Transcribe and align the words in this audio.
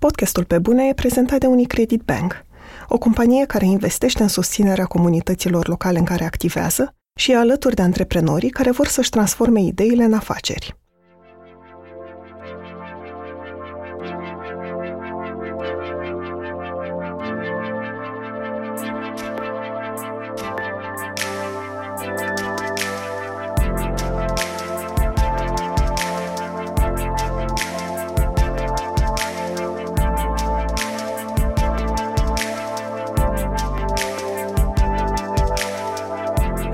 Podcastul 0.00 0.44
Pe 0.44 0.58
Bune 0.58 0.88
e 0.88 0.94
prezentat 0.94 1.40
de 1.40 1.46
Unicredit 1.46 2.02
Bank, 2.02 2.44
o 2.88 2.98
companie 2.98 3.46
care 3.46 3.64
investește 3.64 4.22
în 4.22 4.28
susținerea 4.28 4.84
comunităților 4.84 5.68
locale 5.68 5.98
în 5.98 6.04
care 6.04 6.24
activează 6.24 6.94
și 7.18 7.30
e 7.30 7.36
alături 7.36 7.74
de 7.74 7.82
antreprenorii 7.82 8.50
care 8.50 8.70
vor 8.70 8.86
să-și 8.86 9.10
transforme 9.10 9.60
ideile 9.60 10.04
în 10.04 10.12
afaceri. 10.12 10.76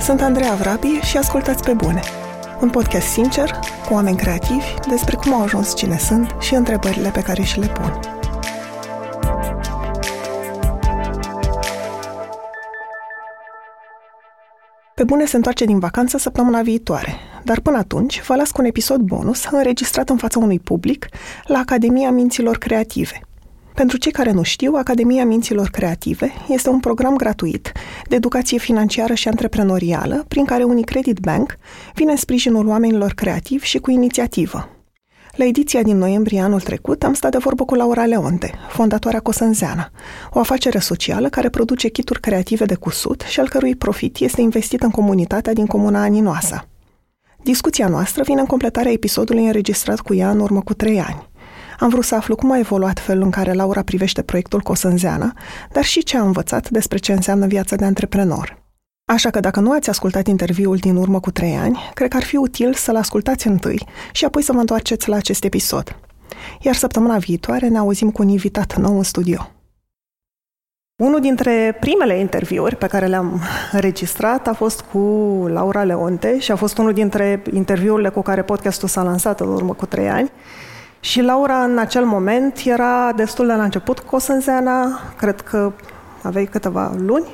Sunt 0.05 0.21
Andreea 0.21 0.55
Vrabi 0.55 0.89
și 0.89 1.17
ascultați 1.17 1.63
pe 1.63 1.73
bune. 1.73 2.01
Un 2.61 2.71
podcast 2.71 3.07
sincer, 3.07 3.51
cu 3.87 3.95
oameni 3.95 4.17
creativi, 4.17 4.75
despre 4.89 5.17
cum 5.17 5.33
au 5.33 5.43
ajuns 5.43 5.77
cine 5.77 5.99
sunt 5.99 6.35
și 6.41 6.55
întrebările 6.55 7.09
pe 7.11 7.23
care 7.23 7.43
și 7.43 7.59
le 7.59 7.67
pun. 7.67 8.01
Pe 14.95 15.05
bune 15.05 15.25
se 15.25 15.37
întoarce 15.37 15.65
din 15.65 15.79
vacanță 15.79 16.19
săptămâna 16.19 16.63
viitoare, 16.63 17.15
dar 17.45 17.61
până 17.61 17.77
atunci 17.77 18.23
vă 18.23 18.35
las 18.35 18.51
cu 18.51 18.61
un 18.61 18.67
episod 18.67 19.01
bonus 19.01 19.45
înregistrat 19.51 20.09
în 20.09 20.17
fața 20.17 20.39
unui 20.39 20.59
public 20.59 21.07
la 21.47 21.59
Academia 21.59 22.11
Minților 22.11 22.59
Creative– 22.59 23.21
pentru 23.75 23.97
cei 23.97 24.13
care 24.13 24.31
nu 24.31 24.43
știu, 24.43 24.75
Academia 24.75 25.25
Minților 25.25 25.69
Creative 25.69 26.33
este 26.49 26.69
un 26.69 26.81
program 26.81 27.17
gratuit 27.17 27.73
de 28.09 28.15
educație 28.15 28.59
financiară 28.59 29.15
și 29.15 29.29
antreprenorială 29.29 30.25
prin 30.29 30.45
care 30.45 30.63
Unicredit 30.63 31.19
Bank 31.19 31.57
vine 31.95 32.11
în 32.11 32.17
sprijinul 32.17 32.67
oamenilor 32.67 33.13
creativi 33.13 33.67
și 33.67 33.79
cu 33.79 33.91
inițiativă. 33.91 34.69
La 35.37 35.45
ediția 35.45 35.83
din 35.83 35.97
noiembrie 35.97 36.41
anul 36.41 36.61
trecut 36.61 37.03
am 37.03 37.13
stat 37.15 37.31
de 37.31 37.39
vorbă 37.39 37.65
cu 37.65 37.75
Laura 37.75 38.05
Leonte, 38.05 38.55
fondatoarea 38.69 39.21
Cosânzeana, 39.21 39.91
o 40.31 40.39
afacere 40.39 40.79
socială 40.79 41.29
care 41.29 41.49
produce 41.49 41.89
kituri 41.89 42.21
creative 42.21 42.65
de 42.65 42.75
cusut 42.75 43.21
și 43.21 43.41
al 43.41 43.49
cărui 43.49 43.77
profit 43.77 44.19
este 44.19 44.41
investit 44.41 44.83
în 44.83 44.91
comunitatea 44.91 45.53
din 45.53 45.67
comuna 45.67 46.03
Aninoasa. 46.03 46.69
Discuția 47.43 47.89
noastră 47.89 48.23
vine 48.23 48.41
în 48.41 48.47
completarea 48.47 48.93
episodului 48.93 49.47
înregistrat 49.47 50.01
cu 50.01 50.15
ea 50.15 50.31
în 50.31 50.41
urmă 50.41 50.61
cu 50.61 50.75
trei 50.75 51.01
ani. 51.01 51.29
Am 51.79 51.89
vrut 51.89 52.05
să 52.05 52.15
aflu 52.15 52.35
cum 52.35 52.51
a 52.51 52.59
evoluat 52.59 52.99
felul 52.99 53.23
în 53.23 53.31
care 53.31 53.53
Laura 53.53 53.83
privește 53.83 54.23
proiectul 54.23 54.61
Cosânzeana, 54.61 55.33
dar 55.73 55.85
și 55.85 56.03
ce 56.03 56.17
a 56.17 56.23
învățat 56.23 56.71
despre 56.71 56.99
ce 56.99 57.13
înseamnă 57.13 57.47
viața 57.47 57.77
de 57.77 57.85
antreprenor. 57.85 58.63
Așa 59.05 59.31
că 59.31 59.41
dacă 59.41 59.61
nu 59.61 59.73
ați 59.73 59.89
ascultat 59.89 60.27
interviul 60.27 60.77
din 60.77 60.97
urmă 60.97 61.21
cu 61.21 61.31
trei 61.31 61.57
ani, 61.57 61.91
cred 61.95 62.09
că 62.09 62.17
ar 62.17 62.23
fi 62.23 62.37
util 62.37 62.75
să-l 62.75 62.97
ascultați 62.97 63.47
întâi 63.47 63.87
și 64.13 64.25
apoi 64.25 64.43
să 64.43 64.53
vă 64.53 64.59
întoarceți 64.59 65.09
la 65.09 65.17
acest 65.17 65.45
episod. 65.45 65.97
Iar 66.61 66.75
săptămâna 66.75 67.19
viitoare 67.19 67.69
ne 67.69 67.79
auzim 67.79 68.11
cu 68.11 68.23
un 68.23 68.29
invitat 68.29 68.77
nou 68.77 68.97
în 68.97 69.03
studio. 69.03 69.49
Unul 71.03 71.21
dintre 71.21 71.77
primele 71.81 72.19
interviuri 72.19 72.77
pe 72.77 72.87
care 72.87 73.07
le-am 73.07 73.41
înregistrat 73.73 74.47
a 74.47 74.53
fost 74.53 74.81
cu 74.81 74.99
Laura 75.49 75.85
Leonte 75.85 76.39
și 76.39 76.53
a 76.53 76.57
fost 76.57 76.79
unul 76.79 76.93
dintre 76.93 77.43
interviurile 77.53 78.09
cu 78.09 78.23
care 78.23 78.43
podcastul 78.43 78.89
s-a 78.89 79.03
lansat 79.03 79.41
în 79.41 79.49
urmă 79.49 79.73
cu 79.73 79.87
trei 79.87 80.09
ani. 80.09 80.31
Și 81.05 81.21
Laura 81.21 81.63
în 81.63 81.79
acel 81.79 82.05
moment 82.05 82.61
era 82.65 83.13
destul 83.13 83.47
de 83.47 83.53
la 83.53 83.63
început 83.63 83.99
cu 83.99 84.15
Osânzeana, 84.15 85.01
cred 85.17 85.41
că 85.41 85.73
aveai 86.23 86.45
câteva 86.45 86.95
luni. 87.07 87.27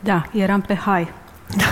Da, 0.00 0.24
eram 0.32 0.60
pe 0.60 0.74
high. 0.74 1.08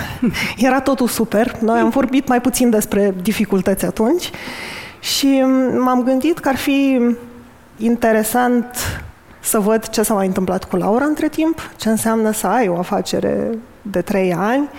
Era 0.67 0.79
totul 0.81 1.07
super. 1.07 1.57
Noi 1.59 1.79
am 1.79 1.89
vorbit 1.89 2.27
mai 2.27 2.41
puțin 2.41 2.69
despre 2.69 3.13
dificultăți 3.21 3.85
atunci 3.85 4.31
și 4.99 5.43
m-am 5.77 6.03
gândit 6.03 6.39
că 6.39 6.49
ar 6.49 6.55
fi 6.55 7.01
interesant 7.77 8.65
să 9.39 9.59
văd 9.59 9.89
ce 9.89 10.01
s-a 10.01 10.13
mai 10.13 10.25
întâmplat 10.25 10.63
cu 10.63 10.75
Laura 10.75 11.05
între 11.05 11.29
timp, 11.29 11.69
ce 11.75 11.89
înseamnă 11.89 12.31
să 12.31 12.47
ai 12.47 12.67
o 12.67 12.77
afacere 12.77 13.49
de 13.81 14.01
trei 14.01 14.33
ani 14.33 14.69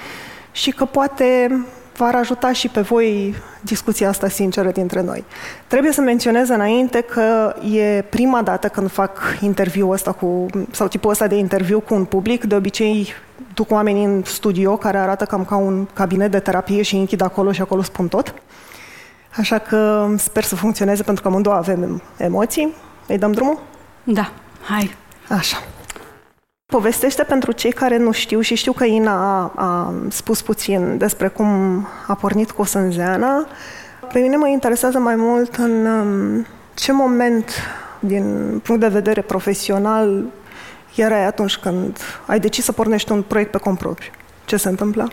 și 0.52 0.70
că 0.70 0.84
poate 0.84 1.50
v-ar 1.98 2.14
ajuta 2.14 2.52
și 2.52 2.68
pe 2.68 2.80
voi 2.80 3.34
discuția 3.60 4.08
asta 4.08 4.28
sinceră 4.28 4.70
dintre 4.70 5.02
noi. 5.02 5.24
Trebuie 5.66 5.92
să 5.92 6.00
menționez 6.00 6.48
înainte 6.48 7.00
că 7.00 7.54
e 7.72 8.02
prima 8.02 8.42
dată 8.42 8.68
când 8.68 8.90
fac 8.90 9.18
interviul 9.40 9.92
ăsta 9.92 10.12
cu, 10.12 10.46
sau 10.70 10.88
tipul 10.88 11.10
ăsta 11.10 11.26
de 11.26 11.34
interviu 11.34 11.80
cu 11.80 11.94
un 11.94 12.04
public, 12.04 12.44
de 12.44 12.54
obicei 12.54 13.12
duc 13.54 13.70
oamenii 13.70 14.04
în 14.04 14.22
studio 14.24 14.76
care 14.76 14.98
arată 14.98 15.24
cam 15.24 15.44
ca 15.44 15.56
un 15.56 15.86
cabinet 15.92 16.30
de 16.30 16.38
terapie 16.38 16.82
și 16.82 16.96
închid 16.96 17.20
acolo 17.20 17.52
și 17.52 17.60
acolo 17.60 17.82
spun 17.82 18.08
tot. 18.08 18.34
Așa 19.36 19.58
că 19.58 20.08
sper 20.16 20.42
să 20.42 20.56
funcționeze 20.56 21.02
pentru 21.02 21.22
că 21.22 21.28
amândouă 21.28 21.54
avem 21.54 22.02
emoții. 22.16 22.74
Îi 23.06 23.18
dăm 23.18 23.32
drumul? 23.32 23.58
Da, 24.04 24.32
hai! 24.62 24.94
Așa. 25.28 25.56
Povestește 26.72 27.22
pentru 27.22 27.52
cei 27.52 27.72
care 27.72 27.96
nu 27.96 28.12
știu 28.12 28.40
și 28.40 28.54
știu 28.54 28.72
că 28.72 28.84
Ina 28.84 29.12
a, 29.12 29.52
a 29.54 29.94
spus 30.08 30.42
puțin 30.42 30.98
despre 30.98 31.28
cum 31.28 31.46
a 32.06 32.14
pornit 32.14 32.50
cu 32.50 32.62
Sânzeana. 32.62 33.46
Pe 34.12 34.18
mine 34.18 34.36
mă 34.36 34.48
interesează 34.48 34.98
mai 34.98 35.16
mult 35.16 35.54
în 35.54 35.86
um, 35.86 36.46
ce 36.74 36.92
moment, 36.92 37.50
din 37.98 38.58
punct 38.62 38.80
de 38.80 38.88
vedere 38.88 39.20
profesional, 39.20 40.24
erai 40.96 41.24
atunci 41.24 41.56
când 41.56 41.98
ai 42.26 42.40
decis 42.40 42.64
să 42.64 42.72
pornești 42.72 43.12
un 43.12 43.22
proiect 43.22 43.50
pe 43.50 43.58
cont 43.58 43.78
propriu. 43.78 44.10
Ce 44.44 44.56
se 44.56 44.68
întâmplă? 44.68 45.10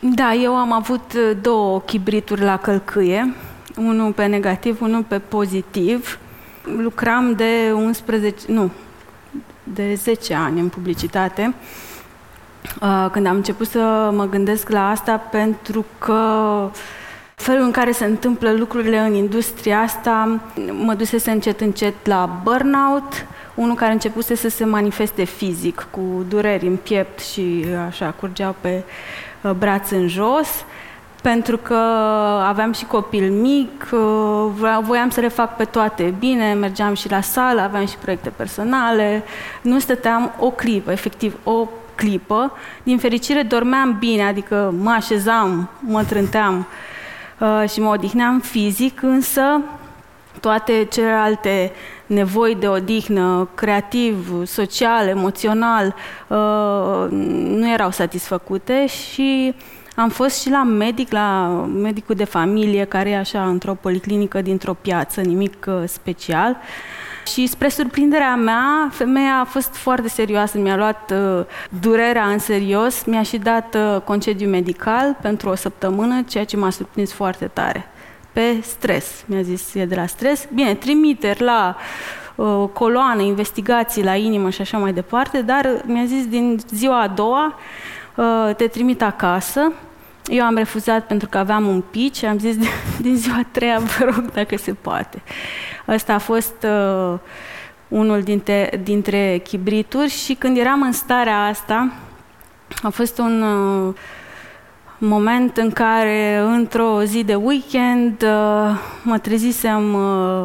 Da, 0.00 0.32
eu 0.32 0.54
am 0.54 0.72
avut 0.72 1.12
uh, 1.12 1.36
două 1.40 1.80
chibrituri 1.80 2.40
la 2.40 2.56
călcâie, 2.56 3.34
unul 3.76 4.12
pe 4.12 4.26
negativ, 4.26 4.80
unul 4.80 5.02
pe 5.02 5.18
pozitiv. 5.18 6.18
Lucram 6.76 7.32
de 7.32 7.72
11, 7.74 8.52
nu, 8.52 8.70
de 9.64 9.94
10 9.94 10.34
ani 10.34 10.60
în 10.60 10.68
publicitate, 10.68 11.54
uh, 12.80 13.08
când 13.12 13.26
am 13.26 13.36
început 13.36 13.68
să 13.68 14.10
mă 14.14 14.28
gândesc 14.28 14.68
la 14.68 14.90
asta 14.90 15.16
pentru 15.16 15.84
că 15.98 16.20
felul 17.34 17.64
în 17.64 17.70
care 17.70 17.92
se 17.92 18.04
întâmplă 18.04 18.52
lucrurile 18.52 18.98
în 18.98 19.14
industria 19.14 19.80
asta 19.80 20.40
mă 20.84 20.94
dusese 20.94 21.30
încet 21.30 21.60
încet 21.60 22.06
la 22.06 22.40
burnout, 22.42 23.26
unul 23.54 23.74
care 23.74 23.92
începuse 23.92 24.34
să 24.34 24.48
se 24.48 24.64
manifeste 24.64 25.24
fizic, 25.24 25.86
cu 25.90 26.24
dureri 26.28 26.66
în 26.66 26.76
piept 26.76 27.18
și 27.18 27.64
așa 27.86 28.14
curgeau 28.20 28.56
pe 28.60 28.82
uh, 29.42 29.50
braț 29.50 29.90
în 29.90 30.08
jos 30.08 30.48
pentru 31.30 31.56
că 31.56 31.74
aveam 32.46 32.72
și 32.72 32.84
copil 32.84 33.30
mic, 33.30 33.88
uh, 33.92 34.80
voiam 34.82 35.10
să 35.10 35.20
le 35.20 35.28
fac 35.28 35.56
pe 35.56 35.64
toate 35.64 36.14
bine, 36.18 36.52
mergeam 36.52 36.94
și 36.94 37.10
la 37.10 37.20
sală, 37.20 37.60
aveam 37.60 37.86
și 37.86 37.96
proiecte 37.96 38.28
personale, 38.28 39.22
nu 39.62 39.78
stăteam 39.78 40.32
o 40.38 40.50
clipă, 40.50 40.90
efectiv 40.90 41.36
o 41.44 41.68
clipă. 41.94 42.52
Din 42.82 42.98
fericire 42.98 43.42
dormeam 43.42 43.96
bine, 43.98 44.22
adică 44.22 44.74
mă 44.82 44.90
așezam, 44.90 45.68
mă 45.80 46.04
trânteam 46.04 46.66
uh, 47.38 47.68
și 47.68 47.80
mă 47.80 47.88
odihneam 47.88 48.40
fizic, 48.40 49.02
însă 49.02 49.60
toate 50.40 50.86
celelalte 50.90 51.72
nevoi 52.06 52.56
de 52.60 52.68
odihnă, 52.68 53.48
creativ, 53.54 54.46
social, 54.46 55.08
emoțional, 55.08 55.94
uh, 56.26 57.10
nu 57.58 57.70
erau 57.72 57.90
satisfăcute 57.90 58.86
și 58.86 59.54
am 59.94 60.08
fost 60.08 60.40
și 60.40 60.50
la 60.50 60.62
medic, 60.62 61.12
la 61.12 61.48
medicul 61.80 62.14
de 62.14 62.24
familie, 62.24 62.84
care 62.84 63.10
e 63.10 63.16
așa 63.16 63.48
într-o 63.48 63.74
policlinică 63.74 64.42
dintr-o 64.42 64.74
piață, 64.74 65.20
nimic 65.20 65.66
uh, 65.68 65.82
special. 65.86 66.56
Și 67.26 67.46
spre 67.46 67.68
surprinderea 67.68 68.34
mea, 68.34 68.88
femeia 68.92 69.38
a 69.40 69.44
fost 69.44 69.74
foarte 69.74 70.08
serioasă, 70.08 70.58
mi-a 70.58 70.76
luat 70.76 71.10
uh, 71.10 71.44
durerea 71.80 72.26
în 72.26 72.38
serios, 72.38 73.04
mi-a 73.04 73.22
și 73.22 73.36
dat 73.36 73.74
uh, 73.74 74.00
concediu 74.00 74.48
medical 74.48 75.16
pentru 75.22 75.48
o 75.48 75.54
săptămână, 75.54 76.22
ceea 76.28 76.44
ce 76.44 76.56
m-a 76.56 76.70
surprins 76.70 77.12
foarte 77.12 77.50
tare. 77.52 77.88
Pe 78.32 78.60
stres, 78.62 79.24
mi-a 79.26 79.42
zis, 79.42 79.74
e 79.74 79.84
de 79.84 79.94
la 79.94 80.06
stres. 80.06 80.46
Bine, 80.54 80.74
trimiteri 80.74 81.42
la 81.42 81.76
uh, 82.34 82.68
coloană, 82.72 83.22
investigații 83.22 84.04
la 84.04 84.14
inimă 84.14 84.50
și 84.50 84.60
așa 84.60 84.78
mai 84.78 84.92
departe, 84.92 85.42
dar 85.42 85.82
mi-a 85.86 86.04
zis 86.04 86.26
din 86.26 86.60
ziua 86.70 87.00
a 87.00 87.08
doua, 87.08 87.46
uh, 87.46 87.54
te 88.56 88.66
trimit 88.66 89.02
acasă, 89.02 89.72
eu 90.26 90.44
am 90.44 90.56
refuzat 90.56 91.06
pentru 91.06 91.28
că 91.28 91.38
aveam 91.38 91.66
un 91.66 91.80
pici, 91.90 92.22
am 92.22 92.38
zis 92.38 92.56
din 93.00 93.16
ziua 93.16 93.36
a 93.36 93.46
treia, 93.50 93.78
vă 93.78 94.04
rog, 94.04 94.32
dacă 94.32 94.56
se 94.56 94.72
poate. 94.72 95.22
Ăsta 95.88 96.14
a 96.14 96.18
fost 96.18 96.54
uh, 96.64 97.18
unul 97.88 98.22
dintre, 98.22 98.80
dintre 98.82 99.40
chibrituri 99.44 100.10
și 100.10 100.34
când 100.34 100.56
eram 100.58 100.82
în 100.82 100.92
starea 100.92 101.44
asta, 101.44 101.92
a 102.82 102.88
fost 102.88 103.18
un 103.18 103.42
uh, 103.42 103.94
moment 104.98 105.56
în 105.56 105.70
care, 105.70 106.36
într-o 106.38 107.02
zi 107.02 107.24
de 107.24 107.34
weekend, 107.34 108.22
uh, 108.22 108.78
mă 109.02 109.18
trezisem 109.18 109.94
uh, 109.94 110.44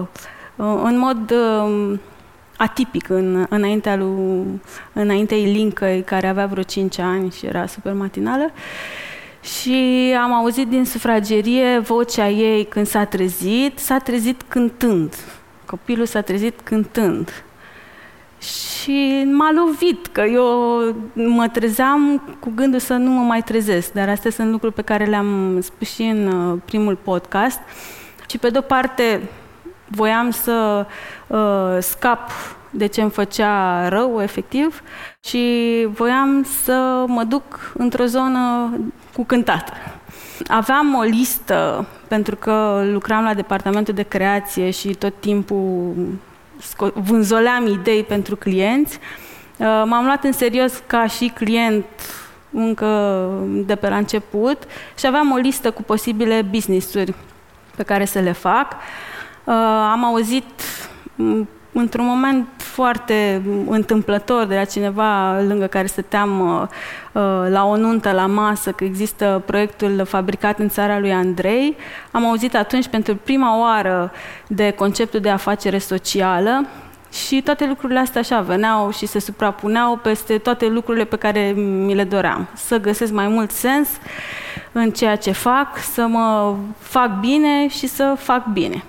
uh, 0.56 0.82
în 0.84 0.98
mod 0.98 1.32
uh, 1.32 1.98
atipic 2.60 3.10
în, 3.10 3.46
înaintea 3.50 3.96
lui, 3.96 4.62
înaintea 4.94 5.38
Ilincăi, 5.38 6.02
care 6.02 6.28
avea 6.28 6.46
vreo 6.46 6.64
5 6.64 6.98
ani 7.00 7.32
și 7.32 7.46
era 7.46 7.66
super 7.66 7.94
matinală. 7.94 8.52
Și 9.42 10.16
am 10.22 10.34
auzit 10.34 10.68
din 10.68 10.86
sufragerie 10.86 11.80
vocea 11.80 12.30
ei 12.30 12.66
când 12.66 12.88
s-a 12.88 13.06
trezit, 13.06 13.80
s-a 13.80 13.98
trezit 13.98 14.42
cântând. 14.48 15.16
Copilul 15.66 16.06
s-a 16.06 16.22
trezit 16.22 16.60
cântând. 16.64 17.44
Și 18.40 19.28
m-a 19.32 19.52
lovit, 19.52 20.08
că 20.08 20.22
eu 20.22 20.46
mă 21.14 21.48
trezeam 21.48 22.24
cu 22.40 22.52
gândul 22.56 22.80
să 22.80 22.94
nu 22.94 23.12
mă 23.12 23.22
mai 23.22 23.42
trezesc, 23.42 23.92
dar 23.92 24.10
astea 24.10 24.32
sunt 24.32 24.52
lucruri 24.52 24.74
pe 24.74 24.82
care 24.82 25.06
le-am 25.06 25.62
spus 25.62 25.94
și 25.94 26.02
în 26.02 26.28
uh, 26.28 26.60
primul 26.66 26.96
podcast. 26.96 27.60
Și 28.30 28.38
pe 28.38 28.50
de-o 28.50 28.62
parte 28.62 29.22
voiam 29.90 30.32
să 30.32 30.86
uh, 31.28 31.78
scap 31.80 32.32
de 32.70 32.86
ce 32.86 33.02
îmi 33.02 33.12
făcea 33.12 33.88
rău, 33.88 34.22
efectiv, 34.22 34.84
și 35.26 35.88
voiam 35.90 36.46
să 36.64 37.04
mă 37.08 37.24
duc 37.24 37.72
într-o 37.78 38.06
zonă 38.06 38.72
cu 39.16 39.24
cântat. 39.24 39.74
Aveam 40.48 40.96
o 40.96 41.02
listă, 41.02 41.88
pentru 42.08 42.36
că 42.36 42.84
lucram 42.92 43.24
la 43.24 43.34
departamentul 43.34 43.94
de 43.94 44.04
creație 44.04 44.70
și 44.70 44.88
tot 44.88 45.14
timpul 45.20 45.94
vânzoleam 46.94 47.68
idei 47.68 48.04
pentru 48.04 48.36
clienți. 48.36 49.00
Uh, 49.58 49.66
m-am 49.86 50.06
luat 50.06 50.24
în 50.24 50.32
serios 50.32 50.84
ca 50.88 51.08
și 51.08 51.32
client 51.36 51.86
încă 52.52 53.30
de 53.66 53.76
pe 53.76 53.90
la 53.90 53.98
început 53.98 54.64
și 54.98 55.06
aveam 55.06 55.32
o 55.32 55.36
listă 55.36 55.72
cu 55.72 55.84
posibile 55.84 56.42
business-uri 56.42 57.14
pe 57.76 57.84
care 57.84 58.06
să 58.06 58.20
le 58.20 58.32
fac. 58.32 58.72
Uh, 58.72 58.78
am 59.92 60.06
auzit 60.06 60.46
într-un 61.74 62.06
moment 62.06 62.48
foarte 62.58 63.42
întâmplător 63.68 64.46
de 64.46 64.56
la 64.56 64.64
cineva 64.64 65.40
lângă 65.42 65.66
care 65.66 65.88
stăteam 65.88 66.40
uh, 66.40 66.62
uh, 67.12 67.50
la 67.50 67.66
o 67.66 67.78
nuntă 67.78 68.12
la 68.12 68.26
masă 68.26 68.72
că 68.72 68.84
există 68.84 69.44
proiectul 69.46 70.06
fabricat 70.06 70.60
în 70.60 70.70
țara 70.70 71.00
lui 71.00 71.14
Andrei. 71.14 71.76
Am 72.12 72.26
auzit 72.26 72.56
atunci 72.56 72.88
pentru 72.88 73.16
prima 73.16 73.60
oară 73.60 74.12
de 74.48 74.72
conceptul 74.72 75.20
de 75.20 75.30
afacere 75.30 75.78
socială 75.78 76.66
și 77.12 77.42
toate 77.42 77.68
lucrurile 77.68 78.00
astea 78.00 78.22
așa 78.22 78.42
veneau 78.42 78.92
și 78.92 79.06
se 79.06 79.20
suprapuneau 79.20 79.96
peste 79.96 80.38
toate 80.38 80.68
lucrurile 80.68 81.06
pe 81.06 81.16
care 81.16 81.52
mi 81.58 81.96
le 81.96 82.04
doream. 82.04 82.48
Să 82.54 82.80
găsesc 82.80 83.12
mai 83.12 83.28
mult 83.28 83.52
sens 83.52 83.90
în 84.72 84.92
ceea 84.92 85.16
ce 85.16 85.32
fac, 85.32 85.78
să 85.78 86.08
mă 86.08 86.56
fac 86.78 87.20
bine 87.20 87.68
și 87.68 87.88
să 87.88 88.14
fac 88.18 88.46
bine 88.46 88.84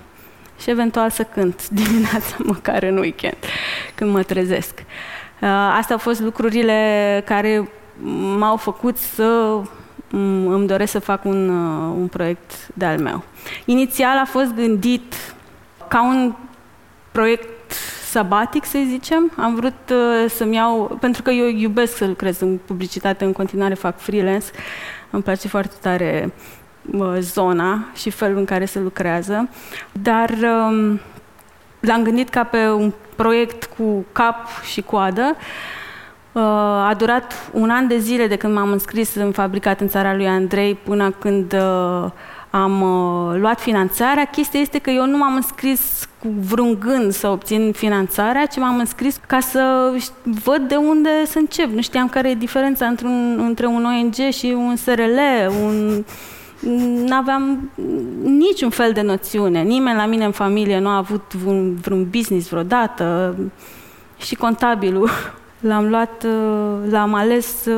și 0.60 0.70
eventual 0.70 1.10
să 1.10 1.22
cânt 1.22 1.68
dimineața, 1.80 2.36
măcar 2.38 2.82
în 2.82 2.98
weekend, 2.98 3.36
când 3.94 4.12
mă 4.12 4.22
trezesc. 4.22 4.74
Uh, 5.40 5.48
astea 5.48 5.94
au 5.94 5.98
fost 5.98 6.20
lucrurile 6.20 7.22
care 7.26 7.68
m-au 8.38 8.56
făcut 8.56 8.96
să 8.96 9.60
mm, 10.10 10.46
îmi 10.46 10.66
doresc 10.66 10.90
să 10.90 10.98
fac 10.98 11.24
un, 11.24 11.48
uh, 11.48 11.94
un 12.00 12.06
proiect 12.06 12.68
de-al 12.74 12.98
meu. 12.98 13.22
Inițial 13.64 14.18
a 14.18 14.24
fost 14.24 14.54
gândit 14.54 15.14
ca 15.88 16.02
un 16.02 16.34
proiect 17.12 17.72
sabatic, 18.10 18.64
să 18.64 18.78
zicem. 18.88 19.32
Am 19.36 19.54
vrut 19.54 19.90
uh, 19.90 20.30
să-mi 20.30 20.54
iau, 20.54 20.98
pentru 21.00 21.22
că 21.22 21.30
eu 21.30 21.48
iubesc 21.48 21.96
să 21.96 22.06
lucrez 22.06 22.40
în 22.40 22.58
publicitate, 22.64 23.24
în 23.24 23.32
continuare 23.32 23.74
fac 23.74 23.98
freelance, 23.98 24.46
îmi 25.10 25.22
place 25.22 25.48
foarte 25.48 25.74
tare 25.80 26.32
zona 27.18 27.84
și 27.94 28.10
felul 28.10 28.38
în 28.38 28.44
care 28.44 28.64
se 28.64 28.78
lucrează, 28.78 29.48
dar 29.92 30.30
um, 30.30 31.00
l-am 31.80 32.02
gândit 32.02 32.28
ca 32.28 32.44
pe 32.44 32.68
un 32.68 32.92
proiect 33.16 33.64
cu 33.64 34.04
cap 34.12 34.62
și 34.62 34.82
coadă. 34.82 35.36
Uh, 36.32 36.42
a 36.88 36.94
durat 36.98 37.50
un 37.52 37.70
an 37.70 37.86
de 37.86 37.98
zile 37.98 38.26
de 38.26 38.36
când 38.36 38.54
m-am 38.54 38.72
înscris 38.72 39.14
în 39.14 39.32
fabricat 39.32 39.80
în 39.80 39.88
țara 39.88 40.14
lui 40.14 40.26
Andrei 40.26 40.74
până 40.74 41.10
când 41.10 41.52
uh, 41.52 42.10
am 42.50 42.80
uh, 42.80 43.38
luat 43.40 43.60
finanțarea. 43.60 44.24
Chestia 44.24 44.60
este 44.60 44.78
că 44.78 44.90
eu 44.90 45.06
nu 45.06 45.16
m-am 45.16 45.34
înscris 45.34 46.08
cu 46.18 46.28
vreun 46.40 46.78
gând 46.80 47.12
să 47.12 47.28
obțin 47.28 47.72
finanțarea, 47.72 48.46
ci 48.46 48.56
m-am 48.56 48.78
înscris 48.78 49.20
ca 49.26 49.40
să 49.40 49.92
văd 50.22 50.68
de 50.68 50.76
unde 50.76 51.24
să 51.26 51.38
încep. 51.38 51.70
Nu 51.70 51.80
știam 51.80 52.08
care 52.08 52.30
e 52.30 52.34
diferența 52.34 52.86
între 52.86 53.06
un, 53.06 53.38
între 53.46 53.66
un 53.66 53.84
ONG 53.84 54.32
și 54.32 54.54
un 54.56 54.76
SRL, 54.76 55.18
un 55.62 56.04
n-aveam 57.06 57.70
niciun 58.22 58.70
fel 58.70 58.92
de 58.92 59.00
noțiune. 59.00 59.62
Nimeni 59.62 59.96
la 59.96 60.06
mine 60.06 60.24
în 60.24 60.30
familie 60.30 60.78
nu 60.78 60.88
a 60.88 60.96
avut 60.96 61.34
vreun, 61.34 61.74
vreun 61.74 62.08
business 62.10 62.48
vreodată 62.48 63.36
și 64.16 64.34
contabilul 64.34 65.10
l-am 65.68 65.88
luat, 65.88 66.26
l-am 66.90 67.14
ales 67.14 67.68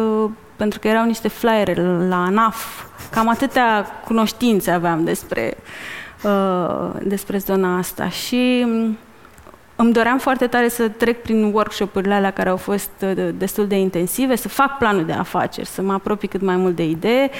pentru 0.56 0.79
că 0.79 0.88
erau 0.88 1.05
niște 1.05 1.29
flyere 1.29 1.75
la 2.08 2.25
ANAF. 2.25 2.84
Cam 3.11 3.29
atâtea 3.29 3.87
cunoștințe 4.05 4.70
aveam 4.70 5.05
despre, 5.05 5.56
despre 7.02 7.38
zona 7.38 7.78
asta 7.78 8.08
și 8.08 8.67
îmi 9.76 9.93
doream 9.93 10.19
foarte 10.19 10.46
tare 10.46 10.69
să 10.69 10.88
trec 10.88 11.23
prin 11.23 11.52
workshop-urile 11.52 12.14
alea 12.14 12.31
care 12.31 12.49
au 12.49 12.56
fost 12.56 12.90
destul 13.35 13.67
de 13.67 13.78
intensive, 13.78 14.37
să 14.37 14.49
fac 14.49 14.78
planul 14.78 15.05
de 15.05 15.12
afaceri, 15.12 15.67
să 15.67 15.82
mă 15.82 15.93
apropii 15.93 16.28
cât 16.28 16.40
mai 16.40 16.56
mult 16.56 16.76
de 16.76 16.85
idee 16.85 17.31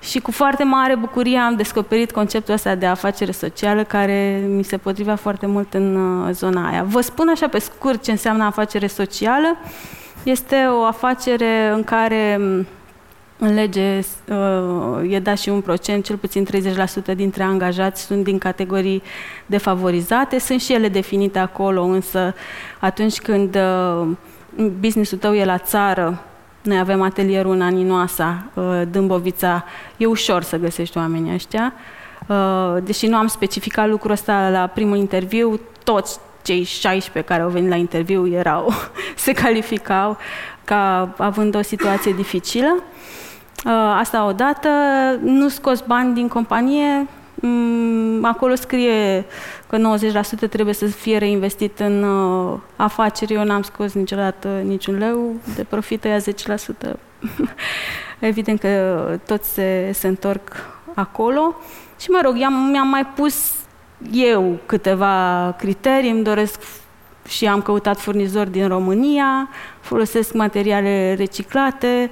și 0.00 0.18
cu 0.18 0.30
foarte 0.30 0.64
mare 0.64 0.96
bucurie 0.96 1.38
am 1.38 1.56
descoperit 1.56 2.12
conceptul 2.12 2.54
ăsta 2.54 2.74
de 2.74 2.86
afacere 2.86 3.30
socială 3.30 3.84
care 3.84 4.44
mi 4.48 4.64
se 4.64 4.76
potrivea 4.76 5.16
foarte 5.16 5.46
mult 5.46 5.74
în 5.74 5.96
uh, 5.96 6.34
zona 6.34 6.68
aia. 6.68 6.82
Vă 6.82 7.00
spun 7.00 7.28
așa 7.28 7.48
pe 7.48 7.58
scurt 7.58 8.02
ce 8.02 8.10
înseamnă 8.10 8.44
afacere 8.44 8.86
socială. 8.86 9.56
Este 10.22 10.56
o 10.80 10.84
afacere 10.84 11.70
în 11.74 11.84
care 11.84 12.36
mm, 12.40 12.66
în 13.38 13.54
lege 13.54 13.98
uh, 14.28 15.12
e 15.12 15.18
dat 15.18 15.38
și 15.38 15.48
un 15.48 15.60
procent, 15.60 16.04
cel 16.04 16.16
puțin 16.16 16.46
30% 17.12 17.14
dintre 17.16 17.42
angajați 17.42 18.02
sunt 18.02 18.24
din 18.24 18.38
categorii 18.38 19.02
defavorizate. 19.46 20.38
Sunt 20.38 20.60
și 20.60 20.72
ele 20.72 20.88
definite 20.88 21.38
acolo, 21.38 21.82
însă 21.82 22.34
atunci 22.78 23.20
când 23.20 23.56
uh, 23.56 24.08
businessul 24.80 25.18
tău 25.18 25.34
e 25.34 25.44
la 25.44 25.58
țară, 25.58 26.22
noi 26.68 26.78
avem 26.78 27.02
atelierul 27.02 27.52
în 27.52 27.62
Aninoasa, 27.62 28.44
uh, 28.54 28.82
Dâmbovița. 28.90 29.64
E 29.96 30.06
ușor 30.06 30.42
să 30.42 30.56
găsești 30.56 30.98
oamenii 30.98 31.34
ăștia. 31.34 31.72
Uh, 32.26 32.76
deși 32.82 33.06
nu 33.06 33.16
am 33.16 33.26
specificat 33.26 33.88
lucrul 33.88 34.10
ăsta 34.10 34.48
la 34.48 34.66
primul 34.66 34.96
interviu, 34.96 35.60
toți 35.84 36.18
cei 36.42 36.62
16 36.62 37.32
care 37.32 37.42
au 37.42 37.48
venit 37.48 37.68
la 37.68 37.76
interviu 37.76 38.28
erau, 38.28 38.72
se 39.16 39.32
calificau 39.32 40.16
ca 40.64 41.14
având 41.16 41.54
o 41.54 41.62
situație 41.62 42.12
dificilă. 42.12 42.76
Uh, 43.64 43.72
asta 43.98 44.26
odată, 44.26 44.68
nu 45.22 45.48
scos 45.48 45.80
bani 45.80 46.14
din 46.14 46.28
companie, 46.28 46.96
mm, 46.96 47.08
acolo 48.22 48.54
scrie 48.54 49.24
că 49.68 49.96
90% 50.46 50.48
trebuie 50.50 50.74
să 50.74 50.86
fie 50.86 51.18
reinvestit 51.18 51.78
în 51.78 52.02
uh, 52.02 52.58
afaceri. 52.76 53.34
Eu 53.34 53.44
n-am 53.44 53.62
scos 53.62 53.92
niciodată 53.92 54.48
niciun 54.48 54.98
leu 54.98 55.34
de 55.54 55.64
profit, 55.64 56.04
ea 56.04 56.18
10%. 56.18 56.22
Evident 58.18 58.60
că 58.60 59.18
toți 59.26 59.52
se, 59.52 59.90
se 59.92 60.06
întorc 60.06 60.52
acolo. 60.94 61.54
Și 62.00 62.10
mă 62.10 62.20
rog, 62.22 62.34
mi-am 62.70 62.88
mai 62.88 63.06
pus 63.06 63.54
eu 64.12 64.58
câteva 64.66 65.54
criterii, 65.58 66.10
îmi 66.10 66.24
doresc 66.24 66.60
și 67.28 67.46
am 67.46 67.62
căutat 67.62 68.00
furnizori 68.00 68.50
din 68.50 68.68
România, 68.68 69.48
folosesc 69.80 70.32
materiale 70.32 71.14
reciclate, 71.14 72.10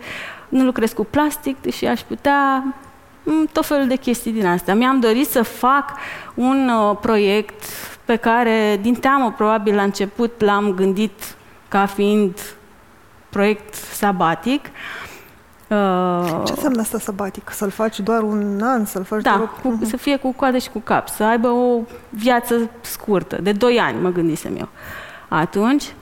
nu 0.48 0.64
lucrez 0.64 0.92
cu 0.92 1.04
plastic, 1.04 1.70
și 1.70 1.86
aș 1.86 2.00
putea 2.00 2.64
Mm, 2.64 2.85
tot 3.52 3.66
felul 3.66 3.86
de 3.86 3.96
chestii 3.96 4.32
din 4.32 4.46
astea. 4.46 4.74
Mi-am 4.74 5.00
dorit 5.00 5.28
să 5.28 5.42
fac 5.42 5.92
un 6.34 6.68
uh, 6.68 6.96
proiect 7.00 7.64
pe 8.04 8.16
care, 8.16 8.78
din 8.82 8.94
teamă, 8.94 9.32
probabil 9.36 9.74
la 9.74 9.82
început 9.82 10.40
l-am 10.42 10.72
gândit 10.74 11.36
ca 11.68 11.86
fiind 11.86 12.40
proiect 13.28 13.74
sabatic. 13.74 14.64
Uh, 15.68 16.42
Ce 16.44 16.52
înseamnă 16.52 16.80
asta 16.80 16.98
sabatic? 16.98 17.50
Să-l 17.50 17.70
faci 17.70 18.00
doar 18.00 18.22
un 18.22 18.60
an? 18.62 18.84
Să-l 18.84 19.04
faci 19.04 19.22
da, 19.22 19.34
doar... 19.36 19.50
cu, 19.62 19.78
uh-huh. 19.78 19.88
să 19.88 19.96
fie 19.96 20.16
cu 20.16 20.32
coadă 20.32 20.58
și 20.58 20.70
cu 20.70 20.78
cap, 20.78 21.08
să 21.08 21.24
aibă 21.24 21.48
o 21.48 21.80
viață 22.08 22.70
scurtă, 22.80 23.38
de 23.42 23.52
2 23.52 23.78
ani, 23.78 24.00
mă 24.00 24.08
gândisem 24.08 24.56
eu. 24.58 24.68
Atunci, 25.28 25.94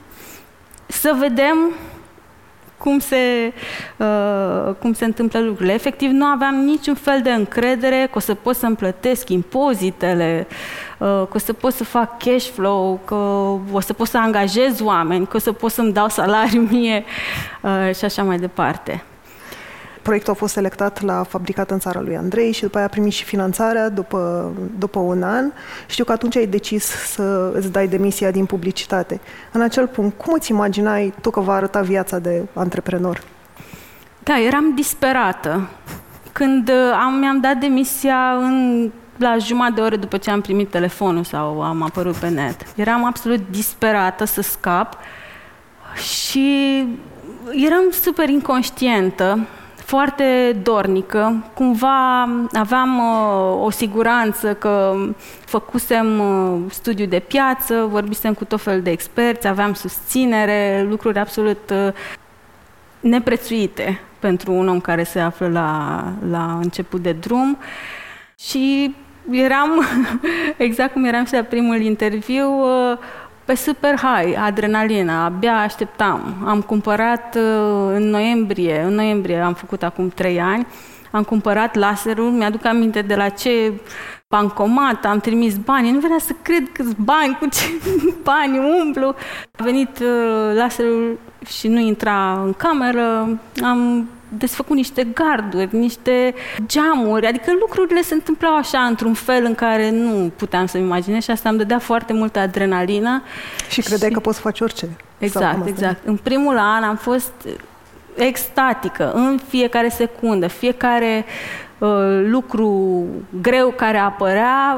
să 0.87 1.15
vedem 1.19 1.57
cum 2.77 2.99
se, 2.99 3.53
uh, 3.97 4.73
cum 4.79 4.93
se 4.93 5.05
întâmplă 5.05 5.39
lucrurile. 5.39 5.73
Efectiv, 5.73 6.09
nu 6.09 6.25
aveam 6.25 6.55
niciun 6.55 6.93
fel 6.93 7.21
de 7.21 7.31
încredere 7.31 8.07
că 8.11 8.17
o 8.17 8.19
să 8.19 8.33
pot 8.33 8.55
să-mi 8.55 8.75
plătesc 8.75 9.29
impozitele, 9.29 10.47
uh, 10.97 11.07
că 11.07 11.33
o 11.33 11.37
să 11.37 11.53
pot 11.53 11.73
să 11.73 11.83
fac 11.83 12.23
cash 12.23 12.49
flow, 12.53 12.99
că 13.05 13.15
o 13.71 13.79
să 13.79 13.93
pot 13.93 14.07
să 14.07 14.17
angajez 14.17 14.79
oameni, 14.81 15.27
că 15.27 15.35
o 15.35 15.39
să 15.39 15.51
pot 15.51 15.71
să-mi 15.71 15.93
dau 15.93 16.09
salariu 16.09 16.61
mie 16.71 17.03
uh, 17.61 17.95
și 17.95 18.05
așa 18.05 18.23
mai 18.23 18.37
departe. 18.37 19.03
Proiectul 20.05 20.33
a 20.33 20.35
fost 20.35 20.53
selectat 20.53 21.01
la 21.01 21.23
fabricat 21.23 21.71
în 21.71 21.79
țara 21.79 22.01
lui 22.01 22.17
Andrei 22.17 22.51
și 22.51 22.61
după 22.61 22.77
aia 22.77 22.85
a 22.85 22.89
primit 22.89 23.11
și 23.11 23.23
finanțarea 23.23 23.89
după, 23.89 24.51
după 24.77 24.99
un 24.99 25.23
an. 25.23 25.51
Știu 25.87 26.03
că 26.03 26.11
atunci 26.11 26.35
ai 26.35 26.45
decis 26.45 26.85
să 26.85 27.51
îți 27.53 27.71
dai 27.71 27.87
demisia 27.87 28.31
din 28.31 28.45
publicitate. 28.45 29.19
În 29.51 29.61
acel 29.61 29.87
punct, 29.87 30.17
cum 30.17 30.33
îți 30.33 30.51
imaginai 30.51 31.13
tu 31.21 31.29
că 31.29 31.39
va 31.39 31.53
arăta 31.53 31.81
viața 31.81 32.19
de 32.19 32.43
antreprenor? 32.53 33.21
Da, 34.23 34.39
eram 34.39 34.73
disperată. 34.75 35.69
Când 36.31 36.69
uh, 36.69 36.75
am, 37.05 37.13
mi-am 37.13 37.39
dat 37.39 37.57
demisia 37.57 38.37
în 38.41 38.89
la 39.17 39.37
jumătate 39.37 39.73
de 39.73 39.81
oră 39.81 39.95
după 39.95 40.17
ce 40.17 40.31
am 40.31 40.41
primit 40.41 40.69
telefonul 40.69 41.23
sau 41.23 41.61
am 41.61 41.81
apărut 41.81 42.15
pe 42.15 42.29
net. 42.29 42.65
Eram 42.75 43.05
absolut 43.05 43.41
disperată 43.49 44.25
să 44.25 44.41
scap 44.41 44.97
și 45.95 46.77
eram 47.51 47.83
super 48.01 48.29
inconștientă, 48.29 49.47
foarte 49.85 50.59
dornică. 50.63 51.43
Cumva 51.53 52.21
aveam 52.53 52.97
uh, 52.97 53.63
o 53.65 53.69
siguranță 53.69 54.53
că 54.53 54.95
făcusem 55.45 56.19
uh, 56.19 56.61
studiu 56.69 57.05
de 57.05 57.19
piață, 57.19 57.87
vorbisem 57.89 58.33
cu 58.33 58.45
tot 58.45 58.61
fel 58.61 58.81
de 58.81 58.89
experți, 58.89 59.47
aveam 59.47 59.73
susținere, 59.73 60.85
lucruri 60.89 61.19
absolut 61.19 61.69
uh, 61.69 61.93
neprețuite 62.99 63.99
pentru 64.19 64.51
un 64.51 64.67
om 64.67 64.79
care 64.79 65.03
se 65.03 65.19
află 65.19 65.47
la, 65.47 66.03
la 66.29 66.59
început 66.61 67.01
de 67.01 67.11
drum. 67.11 67.57
Și 68.39 68.95
eram, 69.31 69.69
exact 70.57 70.93
cum 70.93 71.03
eram 71.03 71.25
și 71.25 71.33
la 71.33 71.41
primul 71.41 71.81
interviu, 71.81 72.49
uh, 72.59 72.97
pe 73.45 73.55
super 73.55 73.95
high, 73.95 74.37
adrenalina, 74.39 75.25
abia 75.25 75.57
așteptam. 75.57 76.43
Am 76.45 76.61
cumpărat 76.61 77.35
uh, 77.35 77.41
în 77.93 78.09
noiembrie, 78.09 78.81
în 78.81 78.93
noiembrie 78.93 79.37
am 79.37 79.53
făcut 79.53 79.83
acum 79.83 80.09
trei 80.09 80.41
ani, 80.41 80.67
am 81.11 81.23
cumpărat 81.23 81.75
laserul, 81.75 82.31
mi-aduc 82.31 82.65
aminte 82.65 83.01
de 83.01 83.15
la 83.15 83.29
ce 83.29 83.71
bancomat, 84.27 85.05
am 85.05 85.19
trimis 85.19 85.57
bani, 85.57 85.91
nu 85.91 85.99
venea 85.99 86.19
să 86.19 86.31
cred 86.41 86.69
câți 86.73 86.95
bani, 86.97 87.37
cu 87.39 87.47
ce 87.47 87.65
bani 88.23 88.59
umplu. 88.83 89.15
A 89.51 89.63
venit 89.63 89.99
uh, 89.99 90.55
laserul 90.55 91.19
și 91.47 91.67
nu 91.67 91.79
intra 91.79 92.41
în 92.45 92.53
cameră, 92.53 93.39
am 93.63 94.09
desfăcut 94.37 94.75
niște 94.75 95.07
garduri, 95.13 95.75
niște 95.75 96.33
geamuri, 96.65 97.27
adică 97.27 97.51
lucrurile 97.59 98.01
se 98.01 98.13
întâmplau 98.13 98.55
așa 98.55 98.79
într-un 98.79 99.13
fel 99.13 99.45
în 99.45 99.55
care 99.55 99.91
nu 99.91 100.31
puteam 100.35 100.65
să-mi 100.65 100.83
imaginez 100.83 101.23
și 101.23 101.31
asta 101.31 101.49
îmi 101.49 101.57
dădea 101.57 101.79
foarte 101.79 102.13
multă 102.13 102.39
adrenalină. 102.39 103.23
Și 103.69 103.81
credeai 103.81 104.09
și... 104.09 104.15
că 104.15 104.21
poți 104.21 104.39
face 104.39 104.63
orice. 104.63 104.89
Exact, 105.17 105.67
exact. 105.67 106.05
În 106.05 106.17
primul 106.17 106.57
an 106.57 106.83
am 106.83 106.95
fost 106.95 107.33
extatică 108.15 109.11
în 109.11 109.39
fiecare 109.47 109.89
secundă, 109.89 110.47
fiecare 110.47 111.25
uh, 111.77 111.89
lucru 112.25 113.03
greu 113.41 113.73
care 113.75 113.97
apărea, 113.97 114.77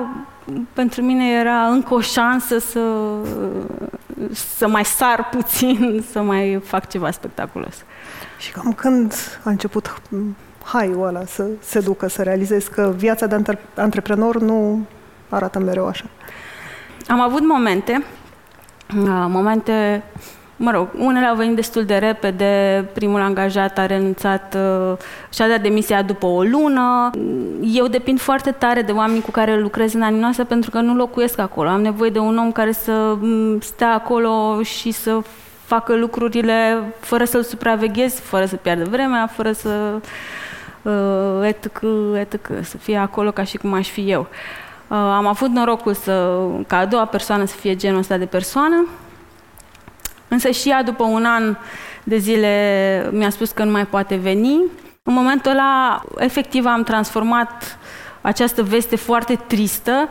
pentru 0.74 1.02
mine 1.02 1.32
era 1.32 1.68
încă 1.68 1.94
o 1.94 2.00
șansă 2.00 2.58
să, 2.58 2.80
să 4.32 4.68
mai 4.68 4.86
sar 4.86 5.30
puțin, 5.30 6.02
să 6.12 6.22
mai 6.22 6.62
fac 6.64 6.90
ceva 6.90 7.12
spectaculos. 7.12 7.76
Și 8.38 8.52
cam 8.52 8.74
când 8.74 9.14
a 9.44 9.50
început 9.50 10.02
haiul 10.64 11.08
ăla 11.08 11.26
să 11.26 11.48
se 11.60 11.80
ducă, 11.80 12.08
să 12.08 12.24
realizezi 12.24 12.70
că 12.70 12.94
viața 12.96 13.26
de 13.26 13.58
antreprenor 13.76 14.40
nu 14.40 14.86
arată 15.30 15.60
mereu 15.60 15.88
așa? 15.88 16.06
Am 17.08 17.20
avut 17.22 17.42
momente, 17.46 18.04
momente, 19.28 20.04
mă 20.58 20.72
rog, 20.72 20.88
unele 20.98 21.26
au 21.26 21.36
venit 21.36 21.56
destul 21.56 21.86
de 21.86 21.96
repede, 21.96 22.86
primul 22.94 23.22
angajat 23.22 23.78
a 23.78 23.86
renunțat 23.86 24.56
uh, 24.56 24.98
și-a 25.34 25.48
dat 25.48 25.62
demisia 25.62 26.02
după 26.02 26.26
o 26.26 26.42
lună. 26.42 27.10
Eu 27.62 27.88
depind 27.88 28.20
foarte 28.20 28.52
tare 28.52 28.82
de 28.82 28.92
oamenii 28.92 29.22
cu 29.22 29.32
care 29.32 29.60
lucrez 29.60 29.94
în 29.94 30.02
anii 30.02 30.20
noastre 30.20 30.44
pentru 30.44 30.70
că 30.70 30.80
nu 30.80 30.96
locuiesc 30.96 31.40
acolo. 31.40 31.70
Am 31.70 31.82
nevoie 31.82 32.10
de 32.10 32.20
un 32.20 32.38
om 32.38 32.52
care 32.52 32.72
să 32.72 33.18
stea 33.60 33.94
acolo 33.94 34.62
și 34.64 34.92
să 34.92 35.20
facă 35.66 35.96
lucrurile 35.96 36.84
fără 37.00 37.24
să-l 37.24 37.44
supraveghez, 37.44 38.20
fără 38.20 38.46
să 38.46 38.56
piardă 38.56 38.84
vremea, 38.90 39.28
fără 39.28 39.52
să 39.52 39.70
uh, 40.82 41.48
etc, 41.48 41.82
etc, 42.16 42.50
să 42.62 42.78
fie 42.78 42.98
acolo 42.98 43.32
ca 43.32 43.44
și 43.44 43.58
cum 43.58 43.74
aș 43.74 43.90
fi 43.90 44.12
eu. 44.12 44.22
Uh, 44.88 44.98
am 44.98 45.26
avut 45.26 45.50
norocul 45.50 45.94
să, 45.94 46.40
ca 46.68 46.78
a 46.78 46.86
doua 46.86 47.06
persoană 47.06 47.46
să 47.46 47.56
fie 47.56 47.76
genul 47.76 48.00
ăsta 48.00 48.18
de 48.18 48.26
persoană, 48.26 48.88
însă 50.28 50.50
și 50.50 50.70
ea 50.70 50.84
după 50.84 51.04
un 51.04 51.26
an 51.26 51.56
de 52.04 52.18
zile 52.18 53.10
mi-a 53.12 53.30
spus 53.30 53.52
că 53.52 53.64
nu 53.64 53.72
mai 53.72 53.86
poate 53.86 54.16
veni. 54.16 54.62
În 55.04 55.14
momentul 55.14 55.52
ăla, 55.52 56.04
efectiv, 56.18 56.66
am 56.66 56.84
transformat 56.84 57.78
această 58.22 58.64
veste 58.64 58.96
foarte 58.96 59.40
tristă 59.48 60.10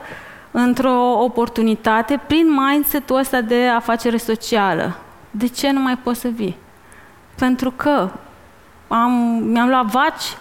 într-o 0.50 1.22
oportunitate 1.22 2.20
prin 2.26 2.46
mindset-ul 2.52 3.18
ăsta 3.18 3.40
de 3.40 3.66
afacere 3.66 4.16
socială 4.16 4.96
de 5.38 5.46
ce 5.46 5.70
nu 5.70 5.80
mai 5.80 5.96
poți 5.96 6.20
să 6.20 6.28
vii? 6.28 6.56
Pentru 7.38 7.70
că 7.70 8.08
am, 8.88 9.12
mi-am 9.42 9.68
luat 9.68 9.84
vaci, 9.84 10.36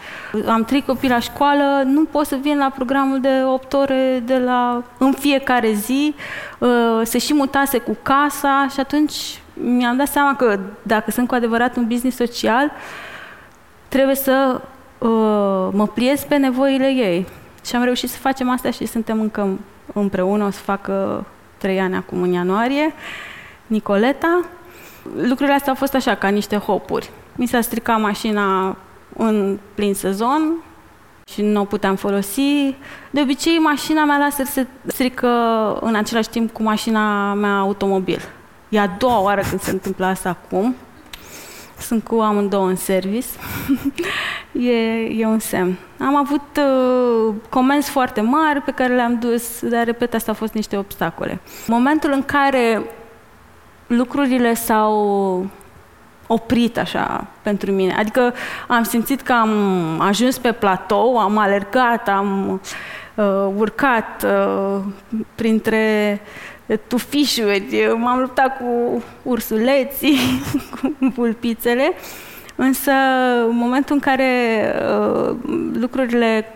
am 0.47 0.63
trei 0.63 0.81
copii 0.81 1.09
la 1.09 1.19
școală, 1.19 1.83
nu 1.85 2.03
pot 2.03 2.25
să 2.25 2.35
vin 2.35 2.57
la 2.57 2.69
programul 2.69 3.19
de 3.19 3.43
8 3.45 3.73
ore 3.73 4.21
de 4.25 4.37
la, 4.37 4.83
în 4.97 5.11
fiecare 5.11 5.71
zi, 5.71 6.15
uh, 6.59 6.69
se 7.03 7.17
și 7.17 7.33
mutase 7.33 7.77
cu 7.77 7.97
casa 8.01 8.67
și 8.73 8.79
atunci 8.79 9.39
mi-am 9.63 9.97
dat 9.97 10.07
seama 10.07 10.35
că 10.35 10.59
dacă 10.81 11.11
sunt 11.11 11.27
cu 11.27 11.35
adevărat 11.35 11.75
un 11.75 11.87
business 11.87 12.17
social, 12.17 12.71
trebuie 13.87 14.15
să 14.15 14.61
uh, 14.97 15.69
mă 15.71 15.87
pliez 15.93 16.23
pe 16.23 16.37
nevoile 16.37 16.87
ei. 16.87 17.27
Și 17.65 17.75
am 17.75 17.83
reușit 17.83 18.09
să 18.09 18.17
facem 18.17 18.49
asta 18.49 18.71
și 18.71 18.85
suntem 18.85 19.21
încă 19.21 19.59
împreună, 19.93 20.45
o 20.45 20.49
să 20.49 20.59
facă 20.59 21.25
trei 21.57 21.79
ani 21.79 21.95
acum 21.95 22.21
în 22.21 22.31
ianuarie. 22.31 22.93
Nicoleta, 23.67 24.41
lucrurile 25.15 25.55
astea 25.55 25.71
au 25.71 25.77
fost 25.77 25.93
așa, 25.93 26.15
ca 26.15 26.27
niște 26.27 26.57
hopuri. 26.57 27.09
Mi 27.35 27.45
s-a 27.45 27.61
stricat 27.61 28.01
mașina 28.01 28.77
în 29.17 29.59
plin 29.73 29.93
sezon 29.93 30.63
și 31.31 31.41
nu 31.41 31.61
o 31.61 31.65
puteam 31.65 31.95
folosi. 31.95 32.75
De 33.11 33.21
obicei, 33.21 33.57
mașina 33.57 34.05
mea 34.05 34.17
laser 34.17 34.45
se 34.45 34.67
strică 34.85 35.27
în 35.81 35.95
același 35.95 36.29
timp 36.29 36.51
cu 36.51 36.63
mașina 36.63 37.33
mea 37.33 37.57
automobil. 37.57 38.21
E 38.75 38.79
a 38.79 38.87
doua 38.87 39.19
oară 39.19 39.41
când 39.49 39.61
se 39.61 39.71
întâmplă 39.71 40.05
asta 40.05 40.29
acum. 40.29 40.75
Sunt 41.79 42.03
cu 42.03 42.15
amândouă 42.15 42.67
în 42.67 42.75
service. 42.75 43.27
e, 44.69 44.71
e 45.17 45.25
un 45.25 45.39
semn. 45.39 45.77
Am 45.99 46.15
avut 46.15 46.41
uh, 46.57 47.33
comenzi 47.49 47.89
foarte 47.89 48.21
mari 48.21 48.61
pe 48.61 48.71
care 48.71 48.95
le-am 48.95 49.19
dus, 49.19 49.59
dar, 49.61 49.85
repet, 49.85 50.13
asta 50.13 50.31
au 50.31 50.37
fost 50.37 50.53
niște 50.53 50.77
obstacole. 50.77 51.39
Momentul 51.67 52.11
în 52.11 52.23
care 52.23 52.81
lucrurile 53.87 54.53
s-au 54.53 55.45
oprit 56.27 56.77
așa 56.77 57.27
pentru 57.41 57.71
mine. 57.71 57.93
Adică 57.93 58.33
am 58.67 58.83
simțit 58.83 59.21
că 59.21 59.33
am 59.33 59.51
ajuns 59.99 60.37
pe 60.37 60.51
platou, 60.51 61.17
am 61.17 61.37
alergat, 61.37 62.07
am 62.07 62.61
uh, 63.15 63.47
urcat 63.57 64.25
uh, 64.25 64.81
printre 65.35 66.21
tufișuri, 66.87 67.95
m-am 67.97 68.19
luptat 68.19 68.57
cu 68.57 69.03
ursuleții, 69.23 70.17
cu 70.81 70.95
vulpițele, 70.99 71.91
însă 72.55 72.91
în 73.49 73.55
momentul 73.55 73.95
în 73.95 74.01
care 74.01 74.31
uh, 74.99 75.35
lucrurile 75.73 76.53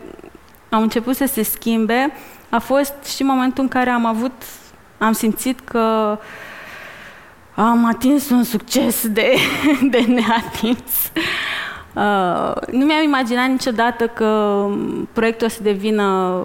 au 0.69 0.81
început 0.81 1.15
să 1.15 1.25
se 1.25 1.43
schimbe, 1.43 2.11
a 2.49 2.59
fost 2.59 2.93
și 3.15 3.23
momentul 3.23 3.63
în 3.63 3.69
care 3.69 3.89
am 3.89 4.05
avut, 4.05 4.43
am 4.97 5.11
simțit 5.11 5.59
că 5.59 6.17
uh, 6.17 6.25
am 7.61 7.85
atins 7.85 8.29
un 8.29 8.43
succes 8.43 9.07
de, 9.07 9.33
de 9.91 10.05
neatins. 10.07 11.11
Uh, 11.93 12.53
nu 12.71 12.85
mi-am 12.85 13.03
imaginat 13.03 13.49
niciodată 13.49 14.07
că 14.07 14.65
proiectul 15.13 15.47
o 15.47 15.49
să 15.49 15.63
devină 15.63 16.41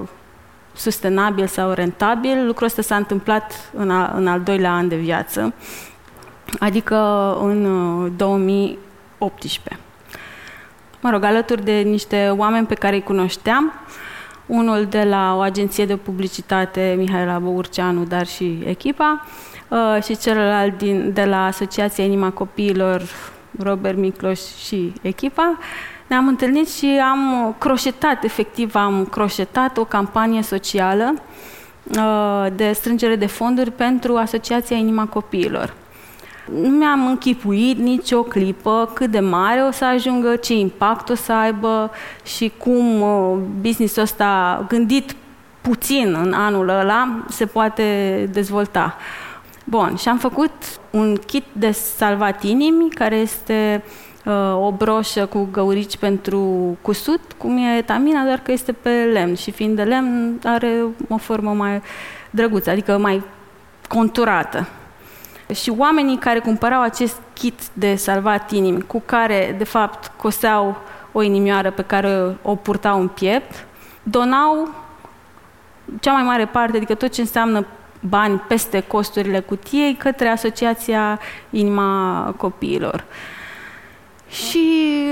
sustenabil 0.75 1.47
sau 1.47 1.73
rentabil. 1.73 2.47
Lucrul 2.47 2.67
ăsta 2.67 2.83
s-a 2.83 2.97
întâmplat 2.97 3.71
în, 3.75 3.91
a, 3.91 4.13
în 4.17 4.27
al 4.27 4.41
doilea 4.41 4.73
an 4.73 4.89
de 4.89 4.97
viață, 4.97 5.55
adică 6.59 6.97
în 7.41 7.67
2018. 8.17 9.69
Uh, 9.71 9.77
mă 11.01 11.11
rog, 11.11 11.25
alături 11.25 11.65
de 11.65 11.73
niște 11.73 12.35
oameni 12.37 12.67
pe 12.67 12.75
care 12.75 12.95
îi 12.95 13.03
cunoșteam, 13.03 13.73
unul 14.47 14.85
de 14.85 15.03
la 15.03 15.35
o 15.37 15.41
agenție 15.41 15.87
de 15.87 15.97
publicitate, 15.97 16.95
Mihaela 16.99 17.39
Băurceanu, 17.39 18.05
dar 18.05 18.27
și 18.27 18.63
echipa, 18.65 19.25
Uh, 19.69 20.03
și 20.03 20.17
celălalt 20.17 20.79
din, 20.79 21.13
de 21.13 21.25
la 21.25 21.45
Asociația 21.45 22.05
Inima 22.05 22.31
Copiilor, 22.31 23.03
Robert 23.59 23.97
Micloș 23.97 24.41
și 24.67 24.93
echipa, 25.03 25.59
ne-am 26.07 26.29
întâlnit 26.29 26.71
și 26.71 26.87
am 26.87 27.55
croșetat, 27.59 28.25
efectiv 28.25 28.75
am 28.75 29.05
croșetat 29.05 29.77
o 29.77 29.85
campanie 29.85 30.43
socială 30.43 31.15
uh, 31.97 32.47
de 32.57 32.73
strângere 32.73 33.17
de 33.17 33.27
fonduri 33.27 33.71
pentru 33.71 34.17
Asociația 34.17 34.77
Inima 34.77 35.07
Copiilor. 35.07 35.75
Nu 36.61 36.69
mi-am 36.69 37.07
închipuit 37.07 37.79
nicio 37.79 38.23
clipă 38.23 38.91
cât 38.95 39.11
de 39.11 39.21
mare 39.21 39.61
o 39.61 39.71
să 39.71 39.85
ajungă, 39.85 40.37
ce 40.37 40.55
impact 40.55 41.09
o 41.09 41.15
să 41.15 41.33
aibă 41.33 41.91
și 42.25 42.53
cum 42.59 43.01
uh, 43.01 43.39
businessul 43.61 44.03
ăsta, 44.03 44.65
gândit 44.69 45.15
puțin 45.61 46.17
în 46.23 46.33
anul 46.33 46.69
ăla, 46.69 47.25
se 47.29 47.47
poate 47.47 48.29
dezvolta. 48.33 48.97
Bun, 49.65 49.97
și 49.97 50.09
am 50.09 50.19
făcut 50.19 50.53
un 50.91 51.17
kit 51.27 51.45
de 51.53 51.71
salvat 51.71 52.43
inimi, 52.43 52.91
care 52.91 53.17
este 53.17 53.83
uh, 53.85 54.14
o 54.55 54.73
broșă 54.73 55.27
cu 55.27 55.49
găurici 55.53 55.97
pentru 55.97 56.41
cusut, 56.83 57.21
cum 57.37 57.57
e 57.57 57.77
etamina, 57.77 58.25
doar 58.25 58.39
că 58.39 58.53
este 58.53 58.73
pe 58.73 58.91
lemn 59.13 59.35
și 59.35 59.51
fiind 59.51 59.77
de 59.77 59.83
lemn 59.83 60.41
are 60.45 60.83
o 61.09 61.17
formă 61.17 61.53
mai 61.53 61.83
drăguță, 62.31 62.71
adică 62.71 62.99
mai 62.99 63.23
conturată. 63.89 64.69
Și 65.55 65.73
oamenii 65.77 66.19
care 66.19 66.39
cumpărau 66.39 66.83
acest 66.83 67.21
kit 67.33 67.61
de 67.73 67.95
salvat 67.95 68.51
inimi, 68.51 68.83
cu 68.83 69.03
care 69.07 69.55
de 69.59 69.65
fapt 69.65 70.13
coseau 70.17 70.77
o 71.13 71.23
inimioară 71.23 71.71
pe 71.71 71.83
care 71.83 72.37
o 72.43 72.55
purtau 72.55 73.01
în 73.01 73.09
piept, 73.09 73.67
donau 74.03 74.69
cea 76.01 76.13
mai 76.13 76.23
mare 76.23 76.47
parte, 76.47 76.77
adică 76.77 76.95
tot 76.95 77.13
ce 77.13 77.21
înseamnă 77.21 77.67
bani 78.01 78.39
peste 78.49 78.81
costurile 78.81 79.41
cutiei, 79.41 79.95
către 79.95 80.29
Asociația 80.29 81.21
Inima 81.51 82.35
Copiilor. 82.37 83.05
Și 84.35 84.69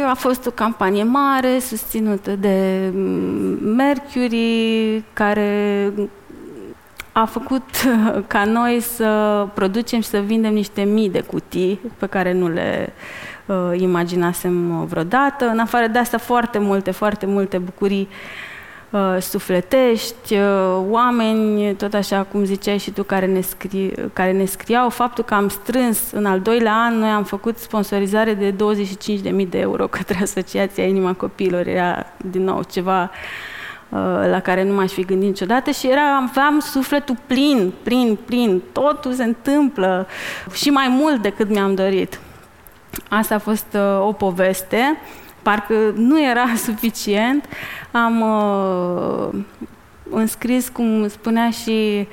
a 0.07 0.14
fost 0.14 0.47
o 0.47 0.50
campanie 0.50 1.02
mare, 1.02 1.59
susținută 1.59 2.31
de 2.31 2.88
Mercury, 3.76 5.05
care 5.12 5.93
a 7.12 7.25
făcut 7.25 7.64
ca 8.26 8.45
noi 8.45 8.81
să 8.81 9.47
producem 9.55 10.00
și 10.00 10.09
să 10.09 10.19
vindem 10.19 10.52
niște 10.52 10.83
mii 10.83 11.11
de 11.11 11.21
cutii 11.21 11.81
pe 11.99 12.07
care 12.07 12.33
nu 12.33 12.49
le 12.49 12.93
uh, 13.47 13.81
imaginasem 13.81 14.85
vreodată. 14.85 15.49
În 15.49 15.59
afară 15.59 15.87
de 15.87 15.99
asta, 15.99 16.19
foarte 16.19 16.59
multe, 16.59 16.91
foarte 16.91 17.26
multe 17.26 17.59
bucurii 17.59 18.09
uh, 18.11 18.51
sufletești, 19.20 20.34
uh, 20.34 20.82
oameni, 20.90 21.75
tot 21.75 21.94
așa 21.94 22.22
cum 22.22 22.44
ziceai 22.44 22.78
și 22.78 22.90
tu, 22.90 23.02
care 23.02 23.26
ne, 23.26 23.40
scri, 23.40 23.94
care 24.12 24.32
ne 24.32 24.44
scriau. 24.44 24.88
Faptul 24.88 25.25
că 25.25 25.34
am 25.34 25.49
strâns 25.49 26.11
în 26.11 26.26
al 26.26 26.40
doilea 26.40 26.75
an, 26.75 26.99
noi 26.99 27.08
am 27.08 27.25
făcut 27.25 27.58
sponsorizare 27.58 28.34
de 28.34 28.54
25.000 28.54 29.49
de 29.49 29.58
euro 29.58 29.87
către 29.87 30.18
Asociația 30.22 30.84
Inima 30.84 31.12
Copiilor. 31.12 31.66
Era, 31.66 32.06
din 32.30 32.44
nou, 32.44 32.62
ceva 32.70 33.02
uh, 33.02 33.99
la 34.30 34.40
care 34.40 34.62
nu 34.62 34.75
m-aș 34.75 34.92
fi 34.92 35.04
gândit 35.04 35.28
niciodată 35.28 35.70
și 35.70 35.88
era, 35.90 36.16
aveam 36.16 36.61
sufletul 36.61 37.16
plin, 37.26 37.72
plin, 37.82 38.18
plin, 38.25 38.62
totul 38.72 39.12
se 39.12 39.25
întâmplă 39.25 40.06
și 40.52 40.70
mai 40.70 40.88
mult 40.88 41.22
decât 41.22 41.49
mi-am 41.49 41.75
dorit. 41.75 42.20
Asta 43.08 43.34
a 43.34 43.38
fost 43.38 43.66
uh, 43.75 44.06
o 44.06 44.12
poveste 44.12 44.99
parcă 45.42 45.75
nu 45.96 46.22
era 46.22 46.46
suficient, 46.66 47.44
am 47.90 48.20
uh, 48.20 49.40
înscris, 50.11 50.68
cum 50.68 51.08
spunea 51.08 51.50
și 51.50 52.08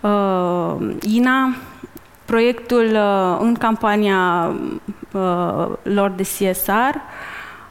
uh, 0.00 0.76
Ina, 1.00 1.54
proiectul 2.24 2.90
uh, 2.92 3.36
în 3.40 3.54
campania 3.54 4.52
uh, 5.12 5.66
lor 5.82 6.10
de 6.16 6.22
CSR 6.22 6.96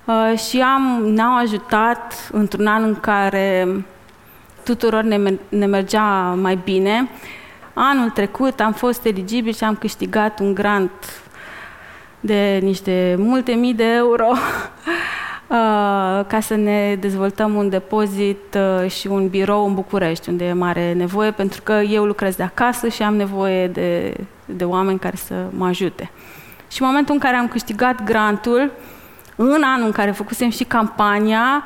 uh, 0.05 0.37
și 0.37 0.61
am, 0.61 1.05
ne-au 1.05 1.37
ajutat 1.37 2.29
într-un 2.31 2.67
an 2.67 2.83
în 2.83 2.95
care 2.99 3.85
tuturor 4.63 5.03
ne, 5.03 5.33
ne 5.49 5.65
mergea 5.65 6.37
mai 6.41 6.59
bine. 6.63 7.09
Anul 7.73 8.09
trecut 8.09 8.59
am 8.59 8.73
fost 8.73 9.05
eligibil 9.05 9.53
și 9.53 9.63
am 9.63 9.75
câștigat 9.75 10.39
un 10.39 10.53
grant 10.53 11.22
de 12.25 12.59
niște 12.61 13.15
multe 13.17 13.51
mii 13.51 13.73
de 13.73 13.93
euro 13.93 14.27
uh, 14.31 15.55
ca 16.27 16.37
să 16.41 16.55
ne 16.55 16.95
dezvoltăm 16.99 17.53
un 17.53 17.69
depozit 17.69 18.57
uh, 18.83 18.91
și 18.91 19.07
un 19.07 19.27
birou 19.27 19.65
în 19.65 19.73
București, 19.73 20.29
unde 20.29 20.45
e 20.45 20.53
mare 20.53 20.93
nevoie, 20.93 21.31
pentru 21.31 21.61
că 21.61 21.73
eu 21.73 22.05
lucrez 22.05 22.35
de 22.35 22.43
acasă 22.43 22.87
și 22.87 23.03
am 23.03 23.15
nevoie 23.15 23.67
de, 23.67 24.13
de 24.45 24.63
oameni 24.63 24.99
care 24.99 25.15
să 25.15 25.33
mă 25.49 25.65
ajute. 25.65 26.11
Și 26.67 26.81
în 26.81 26.87
momentul 26.87 27.13
în 27.13 27.19
care 27.19 27.35
am 27.35 27.47
câștigat 27.47 28.03
grantul, 28.03 28.71
în 29.35 29.63
anul 29.63 29.85
în 29.85 29.91
care 29.91 30.11
făcusem 30.11 30.49
și 30.49 30.63
campania, 30.63 31.63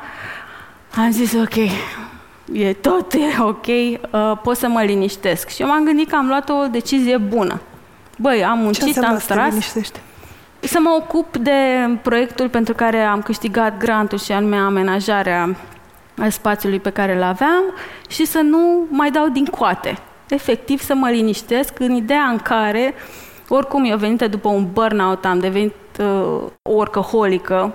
am 0.96 1.12
zis, 1.12 1.34
ok, 1.34 1.56
e 2.52 2.74
tot 2.74 3.14
e 3.14 3.42
ok, 3.52 3.68
uh, 3.68 4.38
pot 4.44 4.58
să 4.58 4.68
mă 4.68 4.82
liniștesc. 4.82 5.50
Și 5.50 5.62
eu 5.62 5.68
m-am 5.68 5.84
gândit 5.84 6.10
că 6.10 6.16
am 6.16 6.28
luat 6.28 6.50
o 6.50 6.68
decizie 6.72 7.18
bună. 7.18 7.62
Băi, 8.18 8.44
am 8.44 8.60
muncit, 8.60 9.04
am 9.04 9.18
tras 9.28 9.74
să 10.60 10.80
mă 10.82 10.96
ocup 11.00 11.38
de 11.38 11.52
proiectul 12.02 12.50
pentru 12.50 12.74
care 12.74 13.02
am 13.02 13.22
câștigat 13.22 13.78
grantul 13.78 14.18
și 14.18 14.32
anume 14.32 14.58
amenajarea 14.58 15.56
spațiului 16.30 16.80
pe 16.80 16.90
care 16.90 17.16
îl 17.16 17.24
aveam 17.24 17.64
și 18.10 18.26
să 18.26 18.40
nu 18.40 18.86
mai 18.90 19.12
dau 19.12 19.28
din 19.28 19.46
coate. 19.46 19.98
Efectiv 20.30 20.82
să 20.82 20.96
mă 20.96 21.10
liniștesc 21.10 21.80
în 21.80 21.92
ideea 21.92 22.24
în 22.24 22.38
care, 22.38 22.94
oricum 23.48 23.84
eu 23.86 23.98
venită 23.98 24.28
după 24.28 24.50
un 24.50 24.68
burnout, 24.74 25.26
am 25.26 25.40
devenit 25.40 25.74
uh, 26.00 26.42
orcăholică, 26.62 27.74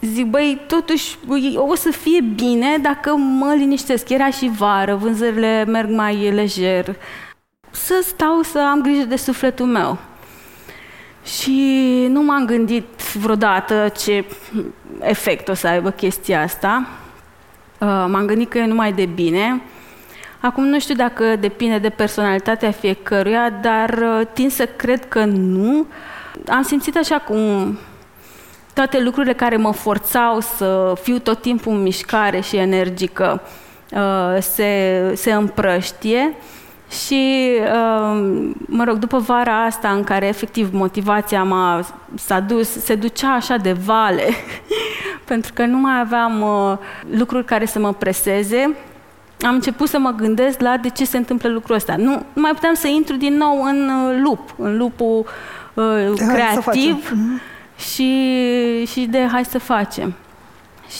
zic, 0.00 0.26
băi, 0.26 0.60
totuși 0.66 1.18
o 1.54 1.74
să 1.74 1.90
fie 1.90 2.20
bine 2.20 2.76
dacă 2.82 3.14
mă 3.16 3.54
liniștesc. 3.56 4.08
Era 4.08 4.30
și 4.30 4.50
vară, 4.56 4.94
vânzările 4.94 5.64
merg 5.64 5.90
mai 5.90 6.30
lejer. 6.30 6.96
Să 7.70 8.00
stau 8.02 8.42
să 8.42 8.58
am 8.58 8.80
grijă 8.80 9.04
de 9.04 9.16
sufletul 9.16 9.66
meu. 9.66 9.98
Și 11.38 12.06
nu 12.08 12.22
m-am 12.22 12.46
gândit 12.46 13.02
vreodată 13.14 13.92
ce 13.96 14.24
efect 15.00 15.48
o 15.48 15.54
să 15.54 15.66
aibă 15.66 15.90
chestia 15.90 16.42
asta. 16.42 16.88
Uh, 17.78 17.88
m-am 17.88 18.26
gândit 18.26 18.50
că 18.50 18.58
e 18.58 18.66
numai 18.66 18.92
de 18.92 19.06
bine. 19.06 19.62
Acum 20.40 20.64
nu 20.64 20.80
știu 20.80 20.94
dacă 20.94 21.36
depinde 21.36 21.78
de 21.78 21.88
personalitatea 21.88 22.70
fiecăruia, 22.70 23.50
dar 23.50 23.88
uh, 23.88 24.26
tind 24.32 24.50
să 24.50 24.66
cred 24.66 25.08
că 25.08 25.24
nu. 25.24 25.86
Am 26.48 26.62
simțit 26.62 26.96
așa 26.96 27.18
cum 27.18 27.78
toate 28.74 29.02
lucrurile 29.02 29.32
care 29.32 29.56
mă 29.56 29.72
forțau 29.72 30.40
să 30.40 30.92
fiu 31.02 31.18
tot 31.18 31.40
timpul 31.40 31.72
în 31.72 31.82
mișcare 31.82 32.40
și 32.40 32.56
energică 32.56 33.42
uh, 33.92 34.42
se, 34.42 35.12
se 35.14 35.32
împrăștie 35.32 36.34
și, 36.90 37.50
um, 37.60 38.54
mă 38.66 38.84
rog, 38.84 38.96
după 38.96 39.18
vara 39.18 39.64
asta 39.64 39.90
în 39.90 40.04
care 40.04 40.26
efectiv 40.26 40.72
motivația 40.72 41.42
m-a, 41.42 41.86
s-a 42.14 42.40
dus, 42.40 42.68
se 42.68 42.94
ducea 42.94 43.32
așa 43.34 43.56
de 43.56 43.72
vale, 43.72 44.24
pentru 45.30 45.52
că 45.52 45.64
nu 45.64 45.78
mai 45.78 46.00
aveam 46.00 46.40
uh, 46.40 46.76
lucruri 47.10 47.44
care 47.44 47.66
să 47.66 47.78
mă 47.78 47.92
preseze, 47.92 48.76
am 49.42 49.54
început 49.54 49.88
să 49.88 49.98
mă 49.98 50.10
gândesc 50.10 50.60
la 50.60 50.76
de 50.76 50.88
ce 50.88 51.04
se 51.04 51.16
întâmplă 51.16 51.48
lucrul 51.48 51.74
ăsta. 51.74 51.96
Nu, 51.96 52.10
nu 52.32 52.42
mai 52.42 52.52
puteam 52.52 52.74
să 52.74 52.86
intru 52.86 53.16
din 53.16 53.36
nou 53.36 53.62
în 53.62 53.88
uh, 53.88 54.20
lup, 54.22 54.54
în 54.58 54.76
lupul 54.76 55.26
uh, 55.74 56.12
creativ 56.16 57.10
mhm. 57.12 57.40
și, 57.78 58.86
și 58.86 59.00
de 59.00 59.28
hai 59.32 59.44
să 59.44 59.58
facem. 59.58 60.14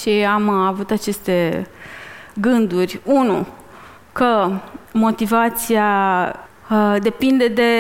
Și 0.00 0.08
am 0.10 0.48
avut 0.48 0.90
aceste 0.90 1.66
gânduri. 2.34 3.00
Unu, 3.04 3.46
că 4.12 4.50
motivația 4.92 5.88
uh, 6.70 6.96
depinde 7.00 7.48
de 7.48 7.72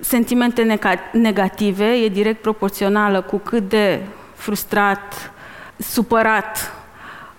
sentimente 0.00 0.78
negative, 1.12 1.84
e 1.84 2.08
direct 2.08 2.42
proporțională 2.42 3.20
cu 3.20 3.36
cât 3.36 3.68
de 3.68 4.00
frustrat, 4.34 5.32
supărat 5.76 6.72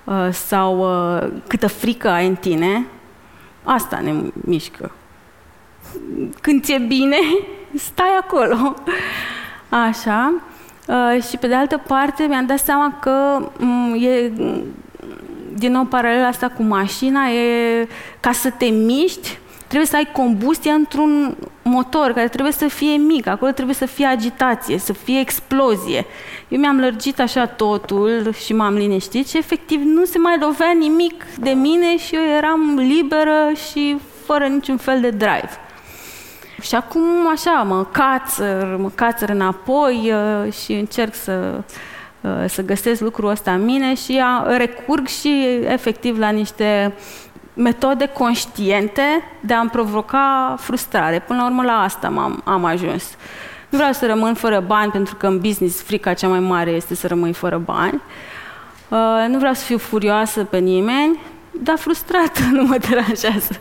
uh, 0.03 0.27
sau 0.31 0.79
uh, 0.79 1.27
câtă 1.47 1.67
frică 1.67 2.09
ai 2.09 2.27
în 2.27 2.35
tine, 2.35 2.85
asta 3.63 3.99
ne 3.99 4.13
mișcă. 4.33 4.91
Când 6.41 6.63
ți-e 6.63 6.77
bine, 6.77 7.17
stai 7.89 8.17
acolo. 8.21 8.75
Așa. 9.69 10.33
Uh, 10.87 11.23
și 11.23 11.37
pe 11.37 11.47
de 11.47 11.55
altă 11.55 11.81
parte 11.87 12.23
mi-am 12.23 12.45
dat 12.45 12.59
seama 12.59 12.97
că 12.99 13.49
um, 13.59 13.95
e 13.99 14.31
din 15.57 15.71
nou, 15.71 15.83
paralela 15.83 16.27
asta 16.27 16.49
cu 16.49 16.63
mașina 16.63 17.29
e 17.29 17.87
ca 18.19 18.31
să 18.31 18.49
te 18.49 18.65
miști, 18.65 19.37
trebuie 19.67 19.87
să 19.87 19.95
ai 19.95 20.09
combustie 20.11 20.71
într-un 20.71 21.37
motor 21.61 22.11
care 22.11 22.27
trebuie 22.27 22.53
să 22.53 22.67
fie 22.67 22.95
mic, 22.95 23.27
acolo 23.27 23.51
trebuie 23.51 23.75
să 23.75 23.85
fie 23.85 24.05
agitație, 24.05 24.77
să 24.77 24.93
fie 24.93 25.19
explozie. 25.19 26.05
Eu 26.47 26.59
mi-am 26.59 26.79
lărgit 26.79 27.19
așa 27.19 27.45
totul 27.45 28.33
și 28.33 28.53
m-am 28.53 28.75
liniștit 28.75 29.27
și 29.27 29.37
efectiv 29.37 29.81
nu 29.83 30.05
se 30.05 30.17
mai 30.17 30.37
lovea 30.39 30.71
nimic 30.79 31.23
de 31.39 31.49
mine 31.49 31.97
și 31.97 32.15
eu 32.15 32.23
eram 32.37 32.75
liberă 32.75 33.51
și 33.69 33.97
fără 34.25 34.45
niciun 34.45 34.77
fel 34.77 35.01
de 35.01 35.09
drive. 35.09 35.49
Și 36.61 36.75
acum 36.75 37.27
așa 37.31 37.51
mă 37.51 37.85
cațăr, 37.91 38.75
mă 38.79 38.89
cațăr 38.95 39.29
înapoi 39.29 40.11
uh, 40.13 40.53
și 40.53 40.73
încerc 40.73 41.13
să 41.13 41.53
Uh, 41.57 41.63
să 42.47 42.61
găsesc 42.61 43.01
lucrul 43.01 43.29
ăsta 43.29 43.51
în 43.53 43.65
mine 43.65 43.93
și 43.93 44.21
recurg 44.57 45.07
și 45.07 45.59
efectiv 45.67 46.17
la 46.19 46.29
niște 46.29 46.93
metode 47.53 48.05
conștiente 48.05 49.01
de 49.39 49.53
a-mi 49.53 49.69
provoca 49.69 50.55
frustrare. 50.59 51.19
Până 51.19 51.39
la 51.39 51.45
urmă 51.45 51.63
la 51.63 51.81
asta 51.81 52.07
am 52.07 52.41
am 52.43 52.65
ajuns. 52.65 53.03
Nu 53.69 53.77
vreau 53.77 53.93
să 53.93 54.05
rămân 54.05 54.33
fără 54.33 54.63
bani, 54.67 54.91
pentru 54.91 55.15
că 55.15 55.27
în 55.27 55.39
business 55.39 55.81
frica 55.81 56.13
cea 56.13 56.27
mai 56.27 56.39
mare 56.39 56.71
este 56.71 56.95
să 56.95 57.07
rămâi 57.07 57.33
fără 57.33 57.57
bani. 57.57 58.01
Uh, 58.87 59.25
nu 59.27 59.37
vreau 59.37 59.53
să 59.53 59.63
fiu 59.63 59.77
furioasă 59.77 60.43
pe 60.43 60.57
nimeni, 60.57 61.19
dar 61.51 61.77
frustrată 61.77 62.39
nu 62.57 62.63
mă 62.63 62.77
deranjează 62.89 63.57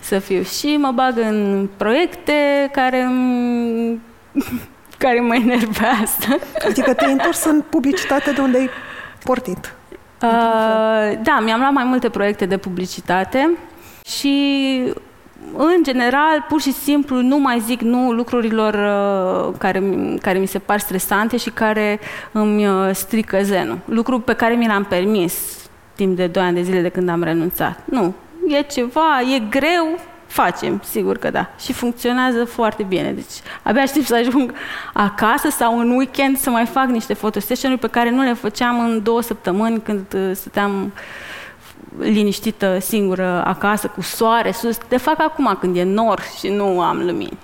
să 0.00 0.18
fiu. 0.18 0.42
Și 0.42 0.76
mă 0.80 0.90
bag 0.94 1.18
în 1.18 1.68
proiecte 1.76 2.68
care 2.72 3.08
care 4.98 5.20
mă 5.20 5.34
enervează. 5.34 6.38
Adică 6.68 6.94
te-ai 6.94 7.12
întors 7.12 7.44
în 7.44 7.62
publicitate 7.70 8.30
de 8.30 8.40
unde 8.40 8.58
ai 8.58 8.70
portit. 9.24 9.74
Uh, 10.22 11.18
da, 11.22 11.40
mi-am 11.42 11.60
luat 11.60 11.72
mai 11.72 11.84
multe 11.84 12.08
proiecte 12.08 12.46
de 12.46 12.56
publicitate 12.56 13.50
și 14.04 14.34
în 15.56 15.82
general, 15.82 16.44
pur 16.48 16.60
și 16.60 16.72
simplu, 16.72 17.20
nu 17.20 17.38
mai 17.38 17.60
zic 17.60 17.80
nu 17.80 18.12
lucrurilor 18.12 18.74
uh, 18.74 19.54
care, 19.58 19.82
care 20.22 20.38
mi 20.38 20.46
se 20.46 20.58
par 20.58 20.78
stresante 20.78 21.36
și 21.36 21.50
care 21.50 22.00
îmi 22.32 22.66
uh, 22.66 22.90
strică 22.92 23.38
zenul. 23.42 23.78
Lucru 23.84 24.20
pe 24.20 24.32
care 24.32 24.54
mi 24.54 24.66
l-am 24.66 24.84
permis 24.84 25.34
timp 25.94 26.16
de 26.16 26.26
2 26.26 26.42
ani 26.42 26.54
de 26.54 26.62
zile 26.62 26.80
de 26.80 26.88
când 26.88 27.08
am 27.08 27.22
renunțat. 27.22 27.80
Nu, 27.84 28.14
e 28.48 28.62
ceva, 28.62 29.20
e 29.36 29.38
greu, 29.38 29.98
facem, 30.28 30.82
sigur 30.84 31.18
că 31.18 31.30
da. 31.30 31.50
Și 31.58 31.72
funcționează 31.72 32.44
foarte 32.44 32.82
bine. 32.82 33.12
Deci 33.12 33.32
abia 33.62 33.82
aștept 33.82 34.06
să 34.06 34.14
ajung 34.14 34.54
acasă 34.92 35.48
sau 35.50 35.78
în 35.78 35.90
weekend 35.90 36.38
să 36.38 36.50
mai 36.50 36.66
fac 36.66 36.86
niște 36.86 37.14
fotosession 37.14 37.76
pe 37.76 37.88
care 37.88 38.10
nu 38.10 38.22
le 38.22 38.32
făceam 38.32 38.80
în 38.80 39.02
două 39.02 39.22
săptămâni 39.22 39.80
când 39.80 40.14
uh, 40.14 40.30
stăteam 40.34 40.92
liniștită 41.98 42.78
singură 42.78 43.44
acasă 43.46 43.86
cu 43.86 44.00
soare 44.00 44.52
sus. 44.52 44.78
De 44.88 44.96
fac 44.96 45.20
acum 45.20 45.56
când 45.60 45.76
e 45.76 45.82
nor 45.82 46.22
și 46.38 46.48
nu 46.48 46.80
am 46.80 46.96
lumini. 46.96 47.38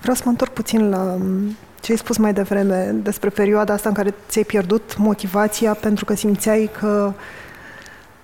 Vreau 0.00 0.16
să 0.16 0.22
mă 0.24 0.30
întorc 0.30 0.52
puțin 0.52 0.90
la 0.90 1.02
um, 1.02 1.56
ce 1.80 1.92
ai 1.92 1.98
spus 1.98 2.16
mai 2.16 2.32
devreme 2.32 2.90
despre 2.94 3.28
perioada 3.28 3.72
asta 3.72 3.88
în 3.88 3.94
care 3.94 4.14
ți-ai 4.28 4.44
pierdut 4.44 4.96
motivația 4.96 5.74
pentru 5.74 6.04
că 6.04 6.14
simțeai 6.14 6.70
că 6.78 7.12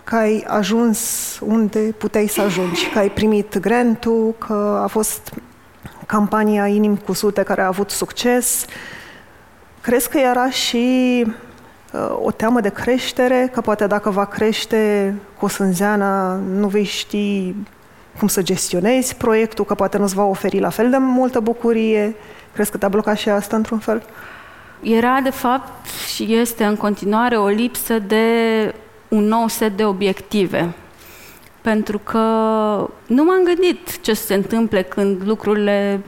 că 0.04 0.16
ai 0.16 0.44
ajuns 0.48 1.38
unde 1.46 1.78
puteai 1.78 2.26
să 2.26 2.40
ajungi, 2.40 2.90
că 2.92 2.98
ai 2.98 3.10
primit 3.10 3.58
grantul, 3.58 4.34
că 4.38 4.80
a 4.82 4.86
fost 4.86 5.32
campania 6.06 6.66
Inim 6.66 6.96
cu 6.96 7.12
sute 7.12 7.42
care 7.42 7.60
a 7.60 7.66
avut 7.66 7.90
succes. 7.90 8.64
Crezi 9.80 10.08
că 10.08 10.18
era 10.18 10.50
și 10.50 11.24
uh, 11.92 12.18
o 12.22 12.30
teamă 12.30 12.60
de 12.60 12.68
creștere, 12.68 13.48
că 13.52 13.60
poate 13.60 13.86
dacă 13.86 14.10
va 14.10 14.24
crește 14.24 15.14
cu 15.38 15.46
sânzeana 15.46 16.34
nu 16.34 16.68
vei 16.68 16.84
ști 16.84 17.54
cum 18.18 18.28
să 18.28 18.42
gestionezi 18.42 19.16
proiectul, 19.16 19.64
că 19.64 19.74
poate 19.74 19.98
nu-ți 19.98 20.14
va 20.14 20.24
oferi 20.24 20.58
la 20.58 20.68
fel 20.68 20.90
de 20.90 20.96
multă 20.96 21.40
bucurie. 21.40 22.14
Crezi 22.52 22.70
că 22.70 22.76
te-a 22.76 22.88
blocat 22.88 23.16
și 23.16 23.28
asta 23.28 23.56
într-un 23.56 23.78
fel? 23.78 24.02
Era, 24.82 25.20
de 25.22 25.30
fapt, 25.30 25.86
și 26.14 26.34
este 26.34 26.64
în 26.64 26.76
continuare 26.76 27.36
o 27.36 27.46
lipsă 27.46 27.98
de 27.98 28.24
un 29.10 29.24
nou 29.24 29.48
set 29.48 29.76
de 29.76 29.84
obiective. 29.84 30.74
Pentru 31.60 31.98
că 31.98 32.18
nu 33.06 33.24
m-am 33.24 33.42
gândit 33.44 34.00
ce 34.00 34.12
se 34.12 34.34
întâmple 34.34 34.82
când 34.82 35.22
lucrurile 35.24 36.00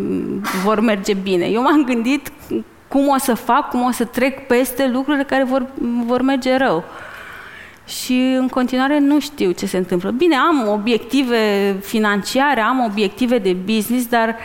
vor 0.65 0.81
merge 0.81 1.15
bine. 1.15 1.45
Eu 1.45 1.63
m-am 1.63 1.85
gândit 1.85 2.33
cum 2.89 3.09
o 3.09 3.19
să 3.19 3.35
fac, 3.35 3.69
cum 3.69 3.83
o 3.83 3.91
să 3.91 4.05
trec 4.05 4.47
peste 4.47 4.89
lucrurile 4.89 5.25
care 5.25 5.45
vor, 5.45 5.67
vor 6.07 6.23
merge 6.23 6.57
rău. 6.57 6.85
Și 7.87 8.35
în 8.39 8.49
continuare 8.49 8.99
nu 8.99 9.21
știu 9.21 9.51
ce 9.51 9.67
se 9.67 9.77
întâmplă. 9.77 10.11
Bine, 10.11 10.37
am 10.37 10.69
obiective 10.69 11.77
financiare, 11.81 12.61
am 12.61 12.85
obiective 12.85 13.39
de 13.39 13.53
business, 13.53 14.07
dar 14.07 14.37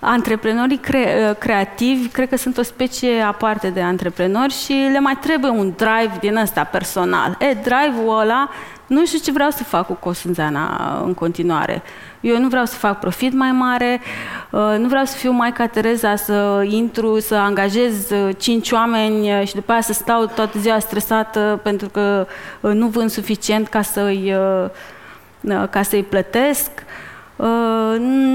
antreprenorii 0.00 0.78
cre- 0.78 1.36
creativi 1.38 2.08
cred 2.08 2.28
că 2.28 2.36
sunt 2.36 2.58
o 2.58 2.62
specie 2.62 3.20
aparte 3.20 3.68
de 3.68 3.80
antreprenori 3.80 4.52
și 4.52 4.72
le 4.92 5.00
mai 5.00 5.16
trebuie 5.20 5.50
un 5.50 5.72
drive 5.76 6.12
din 6.20 6.36
ăsta 6.36 6.64
personal. 6.64 7.36
E, 7.38 7.54
drive-ul 7.54 8.18
ăla, 8.20 8.50
nu 8.86 9.06
știu 9.06 9.18
ce 9.18 9.32
vreau 9.32 9.50
să 9.50 9.64
fac 9.64 9.86
cu 9.86 9.92
Cosânzeana 9.92 11.00
în 11.04 11.14
continuare. 11.14 11.82
Eu 12.20 12.38
nu 12.38 12.48
vreau 12.48 12.64
să 12.64 12.74
fac 12.74 12.98
profit 12.98 13.32
mai 13.32 13.52
mare, 13.52 14.00
uh, 14.50 14.74
nu 14.78 14.88
vreau 14.88 15.04
să 15.04 15.16
fiu 15.16 15.30
mai 15.30 15.52
ca 15.52 15.66
Tereza, 15.66 16.16
să 16.16 16.66
intru, 16.68 17.20
să 17.20 17.34
angajez 17.34 18.10
uh, 18.10 18.34
cinci 18.38 18.70
oameni 18.70 19.32
uh, 19.32 19.46
și 19.46 19.54
după 19.54 19.72
aia 19.72 19.80
să 19.80 19.92
stau 19.92 20.26
toată 20.26 20.58
ziua 20.58 20.78
stresată 20.78 21.60
pentru 21.62 21.88
că 21.88 22.26
nu 22.60 22.86
vând 22.86 23.10
suficient 23.10 23.68
ca 23.68 23.82
să-i, 23.82 24.34
ca 25.70 25.82
să-i 25.82 26.02
plătesc. 26.02 26.70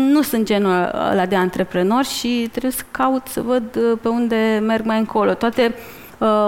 Nu 0.05 0.21
sunt 0.21 0.45
genul 0.45 0.71
ăla 1.11 1.25
de 1.25 1.35
antreprenor 1.35 2.03
și 2.03 2.47
trebuie 2.51 2.71
să 2.71 2.83
caut 2.91 3.27
să 3.27 3.41
văd 3.41 3.79
pe 4.01 4.07
unde 4.07 4.61
merg 4.65 4.85
mai 4.85 4.99
încolo. 4.99 5.33
Toate 5.33 5.75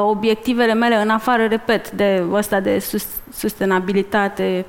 obiectivele 0.02 0.74
mele, 0.74 0.96
în 0.96 1.10
afară, 1.10 1.46
repet, 1.46 1.91
de 1.91 2.24
ăsta 2.32 2.60
de 2.60 2.84
sustenabilitate, 3.34 4.65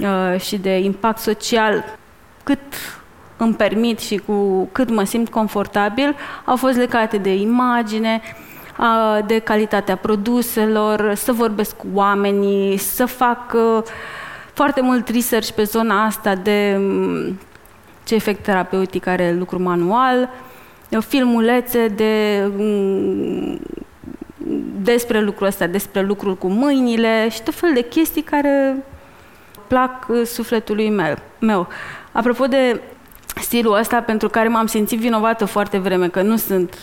Uh, 0.00 0.40
și 0.40 0.56
de 0.56 0.78
impact 0.78 1.18
social 1.18 1.84
cât 2.42 2.58
îmi 3.36 3.54
permit 3.54 3.98
și 3.98 4.16
cu 4.16 4.68
cât 4.72 4.90
mă 4.90 5.04
simt 5.04 5.28
confortabil, 5.28 6.16
au 6.44 6.56
fost 6.56 6.76
legate 6.76 7.16
de 7.16 7.34
imagine, 7.34 8.20
uh, 8.78 9.18
de 9.26 9.38
calitatea 9.38 9.96
produselor, 9.96 11.14
să 11.14 11.32
vorbesc 11.32 11.76
cu 11.76 11.86
oamenii, 11.94 12.76
să 12.76 13.04
fac 13.04 13.52
uh, 13.54 13.82
foarte 14.56 14.80
mult 14.80 15.08
research 15.08 15.50
pe 15.50 15.62
zona 15.62 16.04
asta 16.04 16.34
de 16.34 16.74
um, 16.78 17.38
ce 18.04 18.14
efect 18.14 18.42
terapeutic 18.42 19.06
are 19.06 19.32
lucru 19.32 19.62
manual, 19.62 20.30
filmulețe 21.00 21.88
de 21.88 22.44
um, 22.58 23.60
despre 24.82 25.20
lucrul 25.20 25.46
ăsta, 25.46 25.66
despre 25.66 26.02
lucrul 26.02 26.36
cu 26.36 26.48
mâinile 26.48 27.28
și 27.28 27.42
tot 27.42 27.54
fel 27.54 27.70
de 27.74 27.82
chestii 27.82 28.22
care 28.22 28.84
plac 29.66 30.06
uh, 30.08 30.22
sufletului 30.24 30.90
meu. 30.90 31.16
meu. 31.38 31.68
Apropo 32.12 32.46
de 32.46 32.80
stilul 33.40 33.78
ăsta 33.78 34.00
pentru 34.00 34.28
care 34.28 34.48
m-am 34.48 34.66
simțit 34.66 34.98
vinovată 34.98 35.44
foarte 35.44 35.78
vreme, 35.78 36.08
că 36.08 36.22
nu 36.22 36.36
sunt 36.36 36.78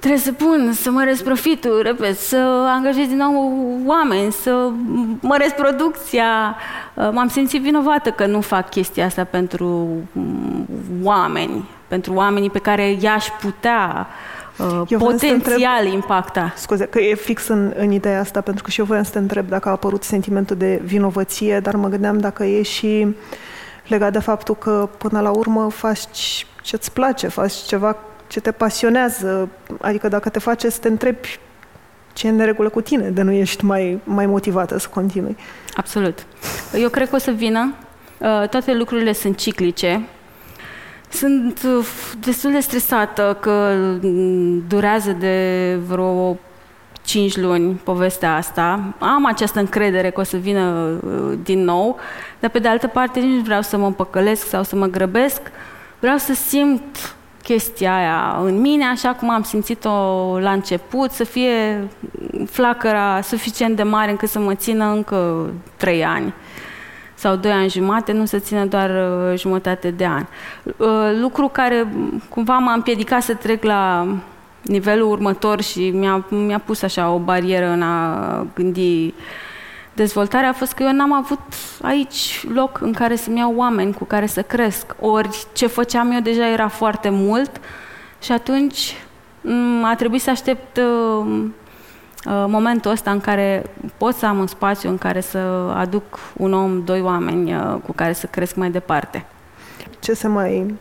trebuie 0.00 0.20
să 0.20 0.32
pun, 0.32 0.72
să 0.72 0.90
măresc 0.90 1.22
profitul, 1.22 1.80
repet, 1.82 2.18
să 2.18 2.66
angajez 2.76 3.06
din 3.06 3.16
nou 3.16 3.54
oameni, 3.86 4.32
să 4.32 4.70
măresc 5.20 5.54
producția. 5.54 6.56
Uh, 6.94 7.08
m-am 7.12 7.28
simțit 7.28 7.62
vinovată 7.62 8.10
că 8.10 8.26
nu 8.26 8.40
fac 8.40 8.70
chestia 8.70 9.04
asta 9.04 9.24
pentru 9.24 9.66
mm, 10.12 10.66
oameni, 11.02 11.68
pentru 11.88 12.12
oamenii 12.14 12.50
pe 12.50 12.58
care 12.58 12.96
i-aș 13.00 13.26
putea 13.40 14.06
uh, 14.56 14.82
eu 14.88 14.98
potențial 14.98 15.78
întreb, 15.78 15.92
impacta. 15.92 16.52
Scuze, 16.56 16.84
că 16.84 17.00
e 17.00 17.14
fix 17.14 17.48
în, 17.48 17.72
în 17.76 17.90
ideea 17.90 18.20
asta, 18.20 18.40
pentru 18.40 18.64
că 18.64 18.70
și 18.70 18.80
eu 18.80 18.86
voiam 18.86 19.04
să 19.04 19.12
te 19.12 19.18
întreb 19.18 19.48
dacă 19.48 19.68
a 19.68 19.72
apărut 19.72 20.02
sentimentul 20.02 20.56
de 20.56 20.80
vinovăție, 20.84 21.60
dar 21.60 21.74
mă 21.74 21.88
gândeam 21.88 22.18
dacă 22.18 22.44
e 22.44 22.62
și 22.62 23.16
legat 23.86 24.12
de 24.12 24.18
faptul 24.18 24.54
că 24.54 24.88
până 24.98 25.20
la 25.20 25.30
urmă 25.30 25.70
faci 25.70 26.46
ce-ți 26.62 26.92
place, 26.92 27.28
faci 27.28 27.52
ceva 27.52 27.96
ce 28.28 28.40
te 28.40 28.52
pasionează, 28.52 29.48
adică 29.80 30.08
dacă 30.08 30.28
te 30.28 30.38
face 30.38 30.68
să 30.68 30.78
te 30.80 30.88
întrebi 30.88 31.38
ce 32.12 32.26
e 32.26 32.30
în 32.30 32.36
neregulă 32.36 32.68
cu 32.68 32.80
tine, 32.80 33.08
de 33.08 33.22
nu 33.22 33.32
ești 33.32 33.64
mai, 33.64 33.98
mai 34.04 34.26
motivată 34.26 34.78
să 34.78 34.88
continui. 34.88 35.36
Absolut. 35.74 36.26
Eu 36.74 36.88
cred 36.88 37.08
că 37.08 37.14
o 37.14 37.18
să 37.18 37.30
vină. 37.30 37.74
Uh, 38.18 38.48
toate 38.48 38.74
lucrurile 38.74 39.12
sunt 39.12 39.36
ciclice 39.36 40.08
sunt 41.10 41.60
uh, 41.64 41.86
destul 42.20 42.50
de 42.50 42.60
stresată 42.60 43.36
că 43.40 43.74
durează 44.68 45.10
de 45.12 45.78
vreo 45.86 46.36
5 47.02 47.36
luni 47.36 47.74
povestea 47.74 48.34
asta. 48.34 48.94
Am 48.98 49.26
această 49.26 49.58
încredere 49.58 50.10
că 50.10 50.20
o 50.20 50.24
să 50.24 50.36
vină 50.36 50.60
uh, 50.60 51.38
din 51.42 51.64
nou, 51.64 51.98
dar 52.40 52.50
pe 52.50 52.58
de 52.58 52.68
altă 52.68 52.86
parte 52.86 53.20
nici 53.20 53.36
nu 53.36 53.42
vreau 53.42 53.62
să 53.62 53.76
mă 53.76 53.86
împăcălesc 53.86 54.48
sau 54.48 54.62
să 54.62 54.76
mă 54.76 54.86
grăbesc. 54.86 55.40
Vreau 55.98 56.16
să 56.16 56.34
simt 56.34 57.14
chestia 57.48 57.96
aia 57.96 58.40
în 58.44 58.60
mine, 58.60 58.84
așa 58.84 59.14
cum 59.14 59.30
am 59.30 59.42
simțit-o 59.42 59.90
la 60.38 60.52
început, 60.52 61.10
să 61.10 61.24
fie 61.24 61.88
flacăra 62.46 63.20
suficient 63.20 63.76
de 63.76 63.82
mare 63.82 64.10
încât 64.10 64.28
să 64.28 64.38
mă 64.38 64.54
țină 64.54 64.84
încă 64.84 65.50
trei 65.76 66.04
ani 66.04 66.34
sau 67.14 67.36
doi 67.36 67.50
ani 67.50 67.68
jumate, 67.68 68.12
nu 68.12 68.24
să 68.24 68.38
țină 68.38 68.64
doar 68.64 68.90
uh, 68.90 69.38
jumătate 69.38 69.90
de 69.90 70.06
an. 70.06 70.26
Uh, 70.76 71.18
lucru 71.20 71.48
care 71.48 71.86
cumva 72.28 72.58
m-a 72.58 72.72
împiedicat 72.72 73.22
să 73.22 73.34
trec 73.34 73.64
la 73.64 74.06
nivelul 74.62 75.10
următor 75.10 75.62
și 75.62 75.90
mi-a, 75.90 76.26
mi-a 76.28 76.58
pus 76.58 76.82
așa 76.82 77.10
o 77.10 77.18
barieră 77.18 77.66
în 77.66 77.82
a 77.82 78.46
gândi 78.54 79.14
dezvoltarea 79.98 80.48
a 80.48 80.52
fost 80.52 80.72
că 80.72 80.82
eu 80.82 80.92
n-am 80.92 81.12
avut 81.12 81.40
aici 81.82 82.46
loc 82.54 82.80
în 82.80 82.92
care 82.92 83.16
să-mi 83.16 83.38
iau 83.38 83.54
oameni 83.56 83.94
cu 83.94 84.04
care 84.04 84.26
să 84.26 84.42
cresc. 84.42 84.94
Ori 85.00 85.46
ce 85.52 85.66
făceam 85.66 86.10
eu 86.10 86.20
deja 86.20 86.48
era 86.48 86.68
foarte 86.68 87.08
mult 87.08 87.50
și 88.20 88.32
atunci 88.32 88.96
mm, 89.40 89.84
a 89.84 89.94
trebuit 89.94 90.22
să 90.22 90.30
aștept 90.30 90.76
uh, 90.76 91.44
momentul 92.46 92.90
ăsta 92.90 93.10
în 93.10 93.20
care 93.20 93.64
pot 93.96 94.14
să 94.14 94.26
am 94.26 94.38
un 94.38 94.46
spațiu 94.46 94.88
în 94.88 94.98
care 94.98 95.20
să 95.20 95.38
aduc 95.76 96.18
un 96.36 96.52
om, 96.52 96.84
doi 96.84 97.00
oameni 97.00 97.56
cu 97.84 97.92
care 97.92 98.12
să 98.12 98.26
cresc 98.26 98.54
mai 98.54 98.70
departe. 98.70 99.24
Ce 100.00 100.12
se 100.12 100.28
mai 100.28 100.74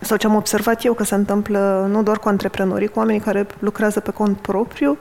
sau 0.00 0.16
ce 0.16 0.26
am 0.26 0.34
observat 0.34 0.84
eu 0.84 0.94
că 0.94 1.04
se 1.04 1.14
întâmplă 1.14 1.88
nu 1.90 2.02
doar 2.02 2.18
cu 2.18 2.28
antreprenorii, 2.28 2.88
cu 2.88 2.98
oamenii 2.98 3.20
care 3.20 3.46
lucrează 3.58 4.00
pe 4.00 4.10
cont 4.10 4.36
propriu, 4.36 4.98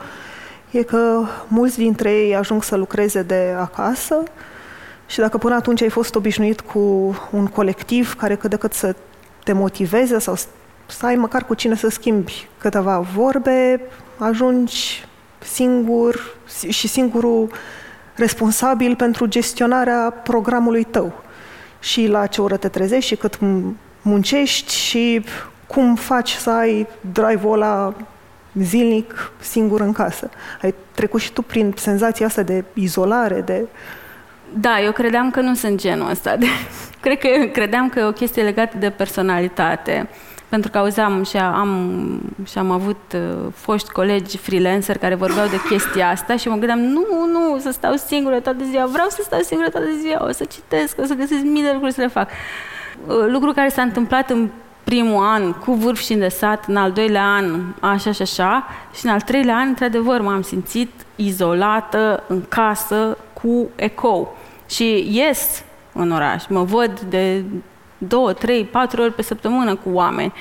e 0.71 0.83
că 0.83 1.25
mulți 1.47 1.77
dintre 1.77 2.11
ei 2.11 2.35
ajung 2.35 2.63
să 2.63 2.75
lucreze 2.75 3.21
de 3.21 3.55
acasă 3.57 4.23
și 5.05 5.19
dacă 5.19 5.37
până 5.37 5.55
atunci 5.55 5.81
ai 5.81 5.89
fost 5.89 6.15
obișnuit 6.15 6.61
cu 6.61 6.79
un 7.31 7.47
colectiv 7.47 8.15
care 8.15 8.35
cât 8.35 8.49
de 8.49 8.55
cât 8.55 8.73
să 8.73 8.95
te 9.43 9.53
motiveze 9.53 10.19
sau 10.19 10.35
să 10.85 11.05
ai 11.05 11.15
măcar 11.15 11.45
cu 11.45 11.53
cine 11.53 11.75
să 11.75 11.89
schimbi 11.89 12.47
câteva 12.57 12.99
vorbe, 12.99 13.81
ajungi 14.17 15.05
singur 15.39 16.35
și 16.69 16.87
singurul 16.87 17.51
responsabil 18.15 18.95
pentru 18.95 19.25
gestionarea 19.25 20.13
programului 20.23 20.83
tău. 20.83 21.13
Și 21.79 22.07
la 22.07 22.25
ce 22.25 22.41
oră 22.41 22.57
te 22.57 22.67
trezești 22.67 23.09
și 23.09 23.15
cât 23.15 23.39
muncești 24.01 24.73
și 24.73 25.25
cum 25.67 25.95
faci 25.95 26.31
să 26.31 26.49
ai 26.49 26.87
drive-ul 27.11 27.53
ăla 27.53 27.93
zilnic 28.53 29.31
singur 29.39 29.81
în 29.81 29.91
casă. 29.91 30.29
Ai 30.61 30.73
trecut 30.91 31.21
și 31.21 31.31
tu 31.31 31.41
prin 31.41 31.73
senzația 31.75 32.25
asta 32.25 32.41
de 32.41 32.63
izolare, 32.73 33.41
de... 33.41 33.67
Da, 34.53 34.81
eu 34.81 34.91
credeam 34.91 35.31
că 35.31 35.41
nu 35.41 35.53
sunt 35.53 35.79
genul 35.79 36.09
ăsta. 36.09 36.35
De... 36.35 36.45
Cred 37.01 37.17
că 37.17 37.27
credeam 37.51 37.89
că 37.89 37.99
e 37.99 38.03
o 38.03 38.11
chestie 38.11 38.43
legată 38.43 38.77
de 38.77 38.89
personalitate. 38.89 40.09
Pentru 40.49 40.71
că 40.71 40.77
auzeam 40.77 41.23
și 41.23 41.37
am, 41.37 42.21
și 42.45 42.57
am 42.57 42.71
avut 42.71 43.13
uh, 43.13 43.51
foști 43.53 43.89
colegi 43.89 44.37
freelancer 44.37 44.97
care 44.97 45.15
vorbeau 45.15 45.47
de 45.47 45.61
chestia 45.69 46.09
asta 46.09 46.35
și 46.35 46.47
mă 46.47 46.55
gândeam, 46.55 46.79
nu, 46.79 47.05
nu, 47.31 47.59
să 47.59 47.71
stau 47.71 47.95
singură 47.95 48.39
toată 48.39 48.63
ziua, 48.63 48.85
vreau 48.85 49.07
să 49.09 49.21
stau 49.23 49.39
singură 49.39 49.69
toată 49.69 49.87
ziua, 50.01 50.25
o 50.27 50.31
să 50.31 50.43
citesc, 50.43 50.99
o 50.99 51.05
să 51.05 51.13
găsesc 51.13 51.43
mii 51.43 51.63
de 51.63 51.69
lucruri 51.71 51.93
să 51.93 52.01
le 52.01 52.07
fac. 52.07 52.29
Uh, 53.07 53.15
lucru 53.27 53.51
care 53.51 53.69
s-a 53.69 53.81
întâmplat 53.81 54.29
în 54.29 54.49
primul 54.83 55.23
an 55.23 55.53
cu 55.53 55.73
vârf 55.73 55.99
și 55.99 56.13
îndesat, 56.13 56.67
în 56.67 56.75
al 56.75 56.91
doilea 56.91 57.25
an 57.25 57.61
așa 57.79 58.11
și 58.11 58.21
așa 58.21 58.67
și 58.93 59.05
în 59.05 59.11
al 59.11 59.21
treilea 59.21 59.55
an, 59.55 59.67
într-adevăr, 59.67 60.21
m-am 60.21 60.41
simțit 60.41 60.91
izolată 61.15 62.23
în 62.27 62.43
casă 62.49 63.17
cu 63.33 63.69
ecou. 63.75 64.37
Și 64.69 65.07
ies 65.11 65.63
în 65.93 66.11
oraș, 66.11 66.43
mă 66.47 66.63
văd 66.63 66.99
de 66.99 67.43
două, 67.97 68.33
trei, 68.33 68.63
patru 68.63 69.01
ori 69.01 69.13
pe 69.13 69.21
săptămână 69.21 69.75
cu 69.75 69.89
oameni. 69.89 70.33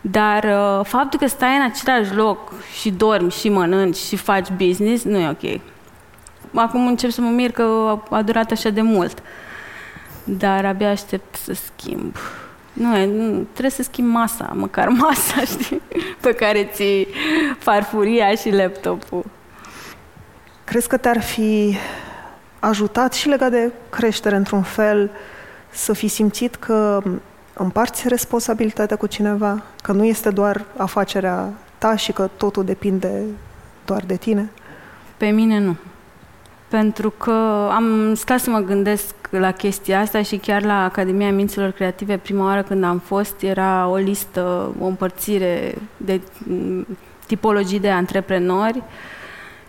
Dar 0.00 0.44
uh, 0.44 0.84
faptul 0.84 1.18
că 1.18 1.26
stai 1.26 1.56
în 1.56 1.62
același 1.62 2.14
loc 2.14 2.52
și 2.80 2.90
dormi 2.90 3.30
și 3.30 3.48
mănânci 3.48 3.96
și 3.96 4.16
faci 4.16 4.48
business, 4.56 5.04
nu 5.04 5.18
e 5.18 5.28
ok. 5.28 5.60
Acum 6.54 6.86
încep 6.86 7.10
să 7.10 7.20
mă 7.20 7.28
mir 7.28 7.50
că 7.50 7.98
a 8.10 8.22
durat 8.22 8.50
așa 8.50 8.68
de 8.68 8.80
mult. 8.80 9.22
Dar 10.24 10.64
abia 10.64 10.90
aștept 10.90 11.34
să 11.34 11.54
schimb. 11.54 12.16
Nu, 12.76 13.06
nu, 13.06 13.42
trebuie 13.42 13.70
să 13.70 13.82
schimb 13.82 14.12
masa, 14.12 14.52
măcar 14.54 14.88
masa, 15.02 15.40
știi, 15.40 15.82
pe 16.20 16.32
care 16.32 16.70
ți 16.72 17.06
farfuria 17.58 18.34
și 18.34 18.50
laptopul. 18.50 19.24
Crezi 20.64 20.88
că 20.88 20.96
te-ar 20.96 21.20
fi 21.20 21.76
ajutat 22.58 23.12
și 23.12 23.28
legat 23.28 23.50
de 23.50 23.72
creștere 23.90 24.36
într-un 24.36 24.62
fel 24.62 25.10
să 25.70 25.92
fi 25.92 26.08
simțit 26.08 26.54
că 26.54 27.02
împarți 27.52 28.08
responsabilitatea 28.08 28.96
cu 28.96 29.06
cineva, 29.06 29.62
că 29.82 29.92
nu 29.92 30.04
este 30.04 30.30
doar 30.30 30.64
afacerea 30.76 31.52
ta 31.78 31.96
și 31.96 32.12
că 32.12 32.30
totul 32.36 32.64
depinde 32.64 33.22
doar 33.84 34.02
de 34.06 34.16
tine? 34.16 34.50
Pe 35.16 35.26
mine 35.26 35.58
nu. 35.58 35.76
Pentru 36.68 37.10
că 37.10 37.68
am 37.72 38.14
stat 38.14 38.40
să 38.40 38.50
mă 38.50 38.58
gândesc 38.58 39.14
la 39.30 39.52
chestia 39.52 40.00
asta 40.00 40.22
și 40.22 40.36
chiar 40.36 40.62
la 40.64 40.84
Academia 40.84 41.32
Minților 41.32 41.70
Creative, 41.70 42.16
prima 42.16 42.44
oară 42.44 42.62
când 42.62 42.84
am 42.84 42.98
fost, 42.98 43.42
era 43.42 43.88
o 43.88 43.96
listă, 43.96 44.74
o 44.80 44.86
împărțire 44.86 45.74
de 45.96 46.20
tipologii 47.26 47.80
de 47.80 47.90
antreprenori 47.90 48.82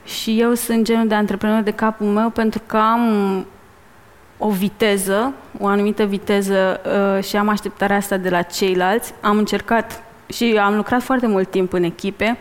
și 0.05 0.39
eu 0.39 0.53
sunt 0.53 0.86
genul 0.86 1.07
de 1.07 1.15
antreprenor 1.15 1.62
de 1.62 1.71
capul 1.71 2.07
meu 2.07 2.29
pentru 2.29 2.62
că 2.65 2.77
am 2.77 3.45
o 4.38 4.49
viteză, 4.49 5.33
o 5.60 5.67
anumită 5.67 6.03
viteză 6.03 6.81
uh, 6.86 7.23
și 7.23 7.36
am 7.36 7.47
așteptarea 7.47 7.95
asta 7.95 8.17
de 8.17 8.29
la 8.29 8.41
ceilalți. 8.41 9.13
Am 9.21 9.38
încercat 9.38 10.03
și 10.27 10.60
am 10.63 10.75
lucrat 10.75 11.01
foarte 11.01 11.27
mult 11.27 11.51
timp 11.51 11.73
în 11.73 11.83
echipe. 11.83 12.38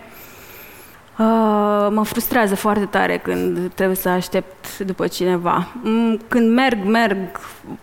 Uh, 1.18 1.88
mă 1.90 2.04
frustrează 2.04 2.54
foarte 2.54 2.84
tare 2.84 3.18
când 3.18 3.72
trebuie 3.74 3.96
să 3.96 4.08
aștept 4.08 4.78
după 4.78 5.06
cineva. 5.06 5.68
Mm, 5.82 6.20
când 6.28 6.52
merg, 6.52 6.84
merg 6.84 7.16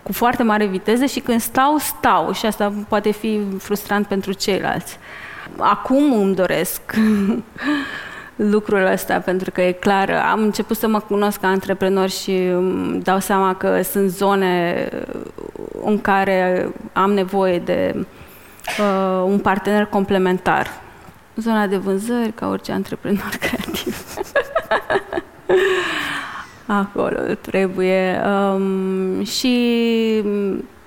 cu 0.03 0.13
foarte 0.13 0.43
mare 0.43 0.65
viteză 0.65 1.05
și 1.05 1.19
când 1.19 1.41
stau, 1.41 1.77
stau 1.77 2.31
și 2.31 2.45
asta 2.45 2.73
poate 2.87 3.11
fi 3.11 3.39
frustrant 3.59 4.07
pentru 4.07 4.31
ceilalți. 4.31 4.97
Acum 5.57 6.21
îmi 6.21 6.35
doresc 6.35 6.81
lucrul 8.51 8.85
ăsta, 8.85 9.19
pentru 9.19 9.51
că 9.51 9.61
e 9.61 9.71
clar, 9.71 10.09
am 10.31 10.41
început 10.41 10.77
să 10.77 10.87
mă 10.87 10.99
cunosc 10.99 11.39
ca 11.39 11.47
antreprenor 11.47 12.09
și 12.09 12.31
îmi 12.31 13.01
dau 13.01 13.19
seama 13.19 13.55
că 13.55 13.81
sunt 13.81 14.09
zone 14.09 14.87
în 15.83 16.01
care 16.01 16.69
am 16.93 17.11
nevoie 17.11 17.59
de 17.59 17.95
uh, 18.79 19.23
un 19.25 19.39
partener 19.39 19.85
complementar. 19.85 20.82
Zona 21.35 21.67
de 21.67 21.77
vânzări, 21.77 22.31
ca 22.31 22.47
orice 22.47 22.71
antreprenor 22.71 23.37
creativ. 23.45 24.15
Acolo 26.65 27.19
trebuie. 27.41 28.21
Um, 28.25 29.23
și 29.23 30.23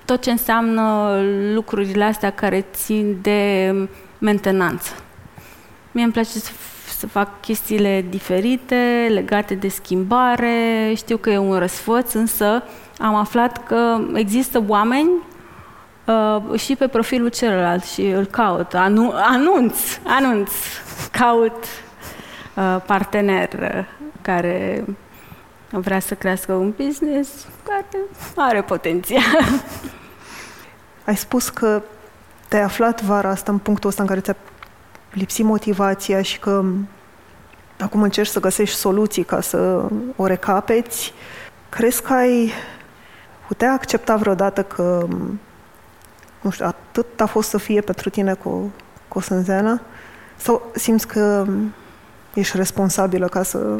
tot 0.05 0.21
ce 0.21 0.31
înseamnă 0.31 1.15
lucrurile 1.53 2.03
astea 2.03 2.29
care 2.29 2.65
țin 2.73 3.17
de 3.21 3.73
mentenanță. 4.17 4.93
Mie 5.91 6.03
îmi 6.03 6.13
place 6.13 6.39
să 6.39 6.51
să 6.97 7.07
fac 7.07 7.41
chestiile 7.41 8.05
diferite, 8.09 9.07
legate 9.13 9.53
de 9.53 9.67
schimbare. 9.67 10.93
Știu 10.95 11.17
că 11.17 11.29
e 11.29 11.37
un 11.37 11.57
răsfăț, 11.57 12.13
însă 12.13 12.63
am 12.97 13.15
aflat 13.15 13.65
că 13.65 13.99
există 14.13 14.63
oameni 14.67 15.09
uh, 16.07 16.59
și 16.59 16.75
pe 16.75 16.87
profilul 16.87 17.29
celălalt 17.29 17.83
și 17.83 18.01
îl 18.01 18.25
caut. 18.25 18.73
Anu- 18.73 19.13
anunț, 19.15 19.79
anunț, 20.03 20.51
caut 21.11 21.63
uh, 22.55 22.77
partener 22.85 23.53
uh, 23.53 23.85
care 24.21 24.85
vrea 25.69 25.99
să 25.99 26.13
crească 26.13 26.53
un 26.53 26.73
business 26.77 27.47
care 27.63 28.03
are 28.35 28.61
potențial. 28.61 29.43
Ai 31.05 31.15
spus 31.15 31.49
că 31.49 31.81
te-ai 32.47 32.61
aflat 32.61 33.01
vara 33.01 33.29
asta 33.29 33.51
în 33.51 33.57
punctul 33.57 33.89
ăsta 33.89 34.01
în 34.01 34.07
care 34.07 34.19
ți-a 34.19 34.35
lipsi 35.11 35.43
motivația 35.43 36.21
și 36.21 36.39
că 36.39 36.63
acum 37.79 38.01
încerci 38.01 38.29
să 38.29 38.39
găsești 38.39 38.75
soluții 38.75 39.23
ca 39.23 39.41
să 39.41 39.87
o 40.15 40.25
recapeți, 40.25 41.13
crezi 41.69 42.01
că 42.01 42.13
ai 42.13 42.51
putea 43.47 43.71
accepta 43.71 44.15
vreodată 44.15 44.63
că, 44.63 45.07
nu 46.41 46.49
știu, 46.49 46.65
atât 46.65 47.21
a 47.21 47.25
fost 47.25 47.49
să 47.49 47.57
fie 47.57 47.81
pentru 47.81 48.09
tine 48.09 48.33
cu, 48.33 48.71
cu 49.07 49.19
sânzeana? 49.19 49.81
Sau 50.35 50.71
simți 50.75 51.07
că 51.07 51.45
ești 52.33 52.57
responsabilă 52.57 53.27
ca 53.27 53.43
să 53.43 53.79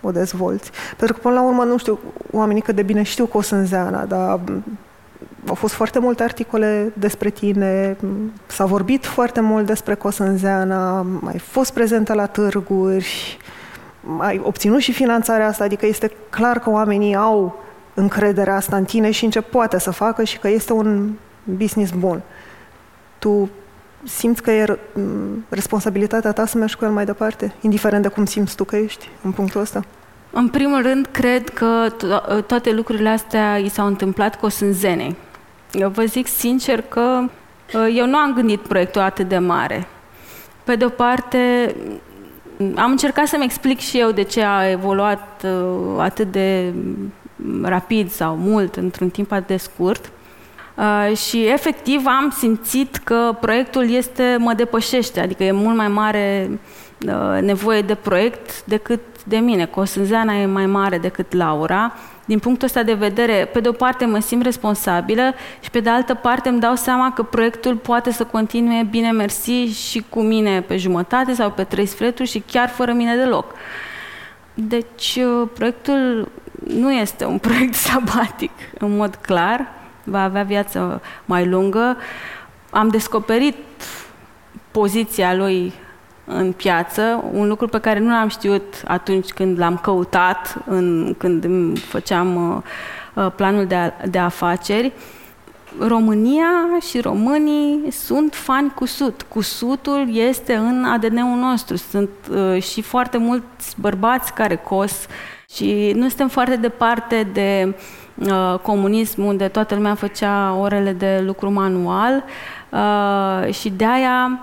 o 0.00 0.10
dezvolți? 0.10 0.70
Pentru 0.96 1.16
că, 1.16 1.20
până 1.22 1.34
la 1.34 1.42
urmă, 1.42 1.64
nu 1.64 1.78
știu, 1.78 1.98
oamenii 2.32 2.62
cât 2.62 2.74
de 2.74 2.82
bine 2.82 3.02
știu 3.02 3.26
cu 3.26 3.38
o 3.38 3.40
sânzeana, 3.40 4.04
dar 4.04 4.40
au 5.48 5.54
fost 5.54 5.74
foarte 5.74 5.98
multe 5.98 6.22
articole 6.22 6.92
despre 6.94 7.30
tine, 7.30 7.96
s-a 8.46 8.64
vorbit 8.64 9.06
foarte 9.06 9.40
mult 9.40 9.66
despre 9.66 9.94
Cosânzeana, 9.94 11.06
ai 11.26 11.38
fost 11.38 11.72
prezentă 11.72 12.12
la 12.14 12.26
târguri, 12.26 13.38
ai 14.18 14.40
obținut 14.44 14.80
și 14.80 14.92
finanțarea 14.92 15.46
asta, 15.46 15.64
adică 15.64 15.86
este 15.86 16.12
clar 16.30 16.58
că 16.58 16.70
oamenii 16.70 17.14
au 17.14 17.62
încrederea 17.94 18.56
asta 18.56 18.76
în 18.76 18.84
tine 18.84 19.10
și 19.10 19.24
în 19.24 19.30
ce 19.30 19.40
poate 19.40 19.78
să 19.78 19.90
facă 19.90 20.24
și 20.24 20.38
că 20.38 20.48
este 20.48 20.72
un 20.72 21.10
business 21.56 21.92
bun. 21.92 22.22
Tu 23.18 23.50
simți 24.04 24.42
că 24.42 24.50
e 24.50 24.78
responsabilitatea 25.48 26.32
ta 26.32 26.46
să 26.46 26.58
mergi 26.58 26.76
cu 26.76 26.84
el 26.84 26.90
mai 26.90 27.04
departe, 27.04 27.54
indiferent 27.60 28.02
de 28.02 28.08
cum 28.08 28.24
simți 28.24 28.56
tu 28.56 28.64
că 28.64 28.76
ești 28.76 29.08
în 29.22 29.32
punctul 29.32 29.60
ăsta? 29.60 29.84
În 30.30 30.48
primul 30.48 30.82
rând, 30.82 31.08
cred 31.10 31.48
că 31.48 31.86
to- 31.88 32.46
toate 32.46 32.72
lucrurile 32.72 33.08
astea 33.08 33.56
i 33.58 33.68
s-au 33.68 33.86
întâmplat 33.86 34.38
cu 34.38 34.46
o 34.46 34.48
sânzene. 34.48 35.16
Eu 35.72 35.88
vă 35.88 36.04
zic 36.04 36.26
sincer 36.26 36.80
că 36.80 37.20
uh, 37.74 37.94
eu 37.96 38.06
nu 38.06 38.16
am 38.16 38.34
gândit 38.34 38.60
proiectul 38.60 39.00
atât 39.00 39.28
de 39.28 39.38
mare. 39.38 39.86
Pe 40.64 40.76
de 40.76 40.84
o 40.84 40.88
parte, 40.88 41.74
am 42.74 42.90
încercat 42.90 43.26
să-mi 43.26 43.44
explic 43.44 43.78
și 43.78 43.98
eu 43.98 44.10
de 44.10 44.22
ce 44.22 44.42
a 44.42 44.70
evoluat 44.70 45.44
uh, 45.44 45.96
atât 45.98 46.32
de 46.32 46.72
rapid 47.62 48.10
sau 48.10 48.36
mult 48.36 48.76
într-un 48.76 49.08
timp 49.08 49.32
atât 49.32 49.46
de 49.46 49.56
scurt. 49.56 50.10
Uh, 50.80 51.16
și 51.16 51.46
efectiv 51.46 52.06
am 52.06 52.34
simțit 52.38 52.96
că 52.96 53.36
proiectul 53.40 53.90
este, 53.90 54.36
mă 54.38 54.52
depășește, 54.52 55.20
adică 55.20 55.44
e 55.44 55.52
mult 55.52 55.76
mai 55.76 55.88
mare 55.88 56.50
uh, 57.06 57.42
nevoie 57.42 57.82
de 57.82 57.94
proiect 57.94 58.64
decât 58.64 59.00
de 59.24 59.36
mine. 59.36 59.66
Cosânzeana 59.66 60.34
e 60.34 60.46
mai 60.46 60.66
mare 60.66 60.98
decât 60.98 61.32
Laura. 61.32 61.92
Din 62.24 62.38
punctul 62.38 62.66
ăsta 62.66 62.82
de 62.82 62.92
vedere, 62.92 63.48
pe 63.52 63.60
de 63.60 63.68
o 63.68 63.72
parte 63.72 64.04
mă 64.04 64.18
simt 64.18 64.42
responsabilă 64.42 65.34
și 65.60 65.70
pe 65.70 65.80
de 65.80 65.90
altă 65.90 66.14
parte 66.14 66.48
îmi 66.48 66.60
dau 66.60 66.74
seama 66.74 67.12
că 67.12 67.22
proiectul 67.22 67.76
poate 67.76 68.12
să 68.12 68.24
continue 68.24 68.82
bine 68.90 69.10
mersi 69.10 69.88
și 69.88 70.04
cu 70.08 70.20
mine 70.20 70.60
pe 70.60 70.76
jumătate 70.76 71.34
sau 71.34 71.50
pe 71.50 71.64
trei 71.64 71.86
sferturi 71.86 72.28
și 72.28 72.42
chiar 72.46 72.68
fără 72.68 72.92
mine 72.92 73.16
deloc. 73.16 73.54
Deci 74.54 75.18
uh, 75.24 75.48
proiectul 75.54 76.28
nu 76.66 76.92
este 76.92 77.24
un 77.24 77.38
proiect 77.48 77.74
sabatic, 77.74 78.52
în 78.78 78.96
mod 78.96 79.14
clar, 79.14 79.78
va 80.10 80.22
avea 80.22 80.42
viață 80.42 81.02
mai 81.24 81.46
lungă. 81.46 81.96
Am 82.70 82.88
descoperit 82.88 83.56
poziția 84.70 85.34
lui 85.34 85.72
în 86.24 86.52
piață, 86.52 87.24
un 87.32 87.48
lucru 87.48 87.68
pe 87.68 87.80
care 87.80 87.98
nu 87.98 88.10
l-am 88.10 88.28
știut 88.28 88.82
atunci 88.86 89.30
când 89.30 89.58
l-am 89.58 89.76
căutat, 89.76 90.56
în, 90.66 91.14
când 91.18 91.78
făceam 91.78 92.56
uh, 92.56 93.24
uh, 93.24 93.32
planul 93.36 93.66
de, 93.66 93.92
de 94.10 94.18
afaceri. 94.18 94.92
România 95.78 96.48
și 96.88 97.00
românii 97.00 97.90
sunt 97.90 98.34
fani 98.34 98.72
cu 98.74 98.84
sut. 98.86 99.22
Cusutul 99.28 100.16
este 100.16 100.54
în 100.54 100.84
ADN-ul 100.84 101.38
nostru. 101.38 101.76
Sunt 101.76 102.10
uh, 102.30 102.62
și 102.62 102.82
foarte 102.82 103.18
mulți 103.18 103.80
bărbați 103.80 104.34
care 104.34 104.56
cos 104.56 105.06
și 105.54 105.92
nu 105.94 106.08
suntem 106.08 106.28
foarte 106.28 106.56
departe 106.56 107.28
de 107.32 107.64
uh, 107.66 107.99
comunism, 108.62 109.24
unde 109.24 109.48
toată 109.48 109.74
lumea 109.74 109.94
făcea 109.94 110.54
orele 110.54 110.92
de 110.92 111.22
lucru 111.24 111.50
manual 111.50 112.24
uh, 112.70 113.54
și 113.54 113.70
de 113.70 113.84
aia 113.84 114.40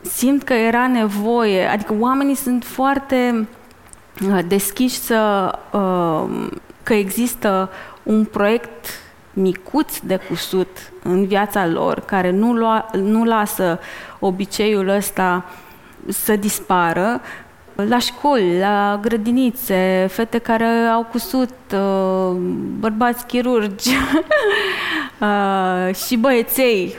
simt 0.00 0.42
că 0.42 0.52
era 0.52 0.86
nevoie, 0.86 1.66
adică 1.66 1.94
oamenii 1.98 2.34
sunt 2.34 2.64
foarte 2.64 3.48
uh, 4.28 4.38
deschiși 4.46 4.98
să, 4.98 5.52
uh, 5.72 6.48
că 6.82 6.94
există 6.94 7.70
un 8.02 8.24
proiect 8.24 8.86
micuț 9.32 9.98
de 9.98 10.16
cusut 10.28 10.92
în 11.02 11.26
viața 11.26 11.66
lor, 11.66 12.00
care 12.00 12.30
nu, 12.30 12.52
lua, 12.52 12.90
nu 12.92 13.24
lasă 13.24 13.78
obiceiul 14.18 14.88
ăsta 14.88 15.44
să 16.08 16.36
dispară, 16.36 17.20
la 17.86 17.98
școli, 17.98 18.58
la 18.58 18.98
grădinițe, 19.02 20.06
fete 20.10 20.38
care 20.38 20.64
au 20.66 21.04
cusut, 21.04 21.54
uh, 21.72 22.36
bărbați 22.78 23.26
chirurgi 23.26 23.90
și 26.06 26.16
băieței 26.16 26.96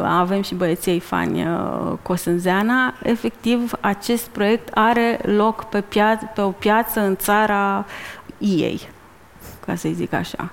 avem 0.00 0.42
și 0.42 0.54
băieței 0.54 1.00
fani 1.00 1.46
uh, 1.46 1.92
Cosânzeana, 2.02 2.94
efectiv 3.02 3.72
acest 3.80 4.28
proiect 4.28 4.68
are 4.74 5.18
loc 5.22 5.64
pe, 5.64 5.80
pia- 5.80 6.32
pe 6.34 6.40
o 6.40 6.50
piață 6.50 7.00
în 7.00 7.16
țara 7.16 7.86
ei, 8.38 8.88
ca 9.66 9.74
să-i 9.74 9.92
zic 9.92 10.12
așa. 10.12 10.52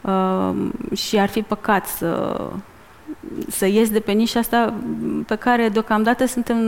Uh, 0.00 0.54
și 0.96 1.18
ar 1.18 1.28
fi 1.28 1.42
păcat 1.42 1.86
să, 1.86 2.40
să 3.48 3.66
ies 3.66 3.90
de 3.90 4.00
pe 4.00 4.12
nișa 4.12 4.38
asta 4.38 4.74
pe 5.26 5.34
care 5.34 5.68
deocamdată 5.68 6.26
suntem 6.26 6.58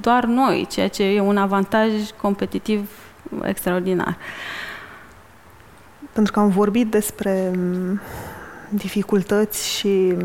doar 0.00 0.24
noi, 0.24 0.66
ceea 0.70 0.88
ce 0.88 1.02
e 1.04 1.20
un 1.20 1.36
avantaj 1.36 1.90
competitiv 2.20 2.90
extraordinar. 3.42 4.16
Pentru 6.12 6.32
că 6.32 6.40
am 6.40 6.48
vorbit 6.48 6.90
despre 6.90 7.50
mm, 7.56 8.00
dificultăți 8.68 9.68
și 9.68 10.16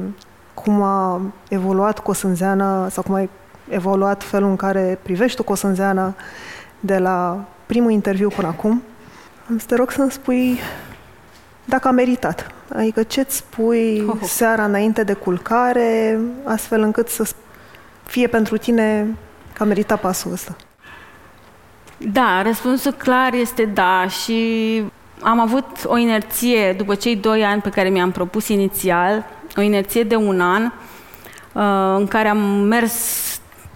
cum 0.54 0.82
a 0.82 1.22
evoluat 1.50 2.00
Cosânzeana 2.00 2.90
sau 2.90 3.04
cum 3.04 3.16
a 3.16 3.30
evoluat 3.70 4.24
felul 4.24 4.50
în 4.50 4.56
care 4.56 5.00
privești 5.02 5.38
tu 5.38 5.44
Cosânzeana 5.44 6.16
de 6.80 6.98
la 6.98 7.46
primul 7.66 7.92
interviu 7.92 8.30
până 8.30 8.48
acum. 8.48 8.84
Am 9.50 9.58
să 9.58 9.66
te 9.68 9.76
rog 9.76 9.92
să-mi 9.92 10.12
spui 10.12 10.60
dacă 11.66 11.88
a 11.88 11.92
meritat. 11.92 12.48
Adică 12.76 13.04
ce-ți 13.04 13.36
spui 13.36 14.04
oh. 14.08 14.18
seara 14.22 14.64
înainte 14.64 15.04
de 15.04 15.14
culcare, 15.14 16.20
astfel 16.44 16.82
încât 16.82 17.08
să 17.08 17.34
fie 18.04 18.28
pentru 18.28 18.58
tine 18.58 19.08
că 19.54 19.64
a 19.64 19.66
meritat 19.66 20.00
pasul 20.00 20.32
ăsta? 20.32 20.56
Da, 21.98 22.42
răspunsul 22.42 22.92
clar 22.92 23.34
este 23.34 23.66
da 23.66 24.08
și 24.08 24.82
am 25.22 25.40
avut 25.40 25.66
o 25.86 25.98
inerție 25.98 26.74
după 26.74 26.96
cei 26.96 27.16
doi 27.16 27.44
ani 27.44 27.62
pe 27.62 27.70
care 27.70 27.90
mi-am 27.90 28.12
propus 28.12 28.48
inițial, 28.48 29.26
o 29.58 29.62
inerție 29.62 30.04
de 30.04 30.16
un 30.16 30.42
an 30.42 30.64
uh, 30.64 32.00
în 32.00 32.08
care 32.08 32.28
am 32.28 32.38
mers 32.62 32.94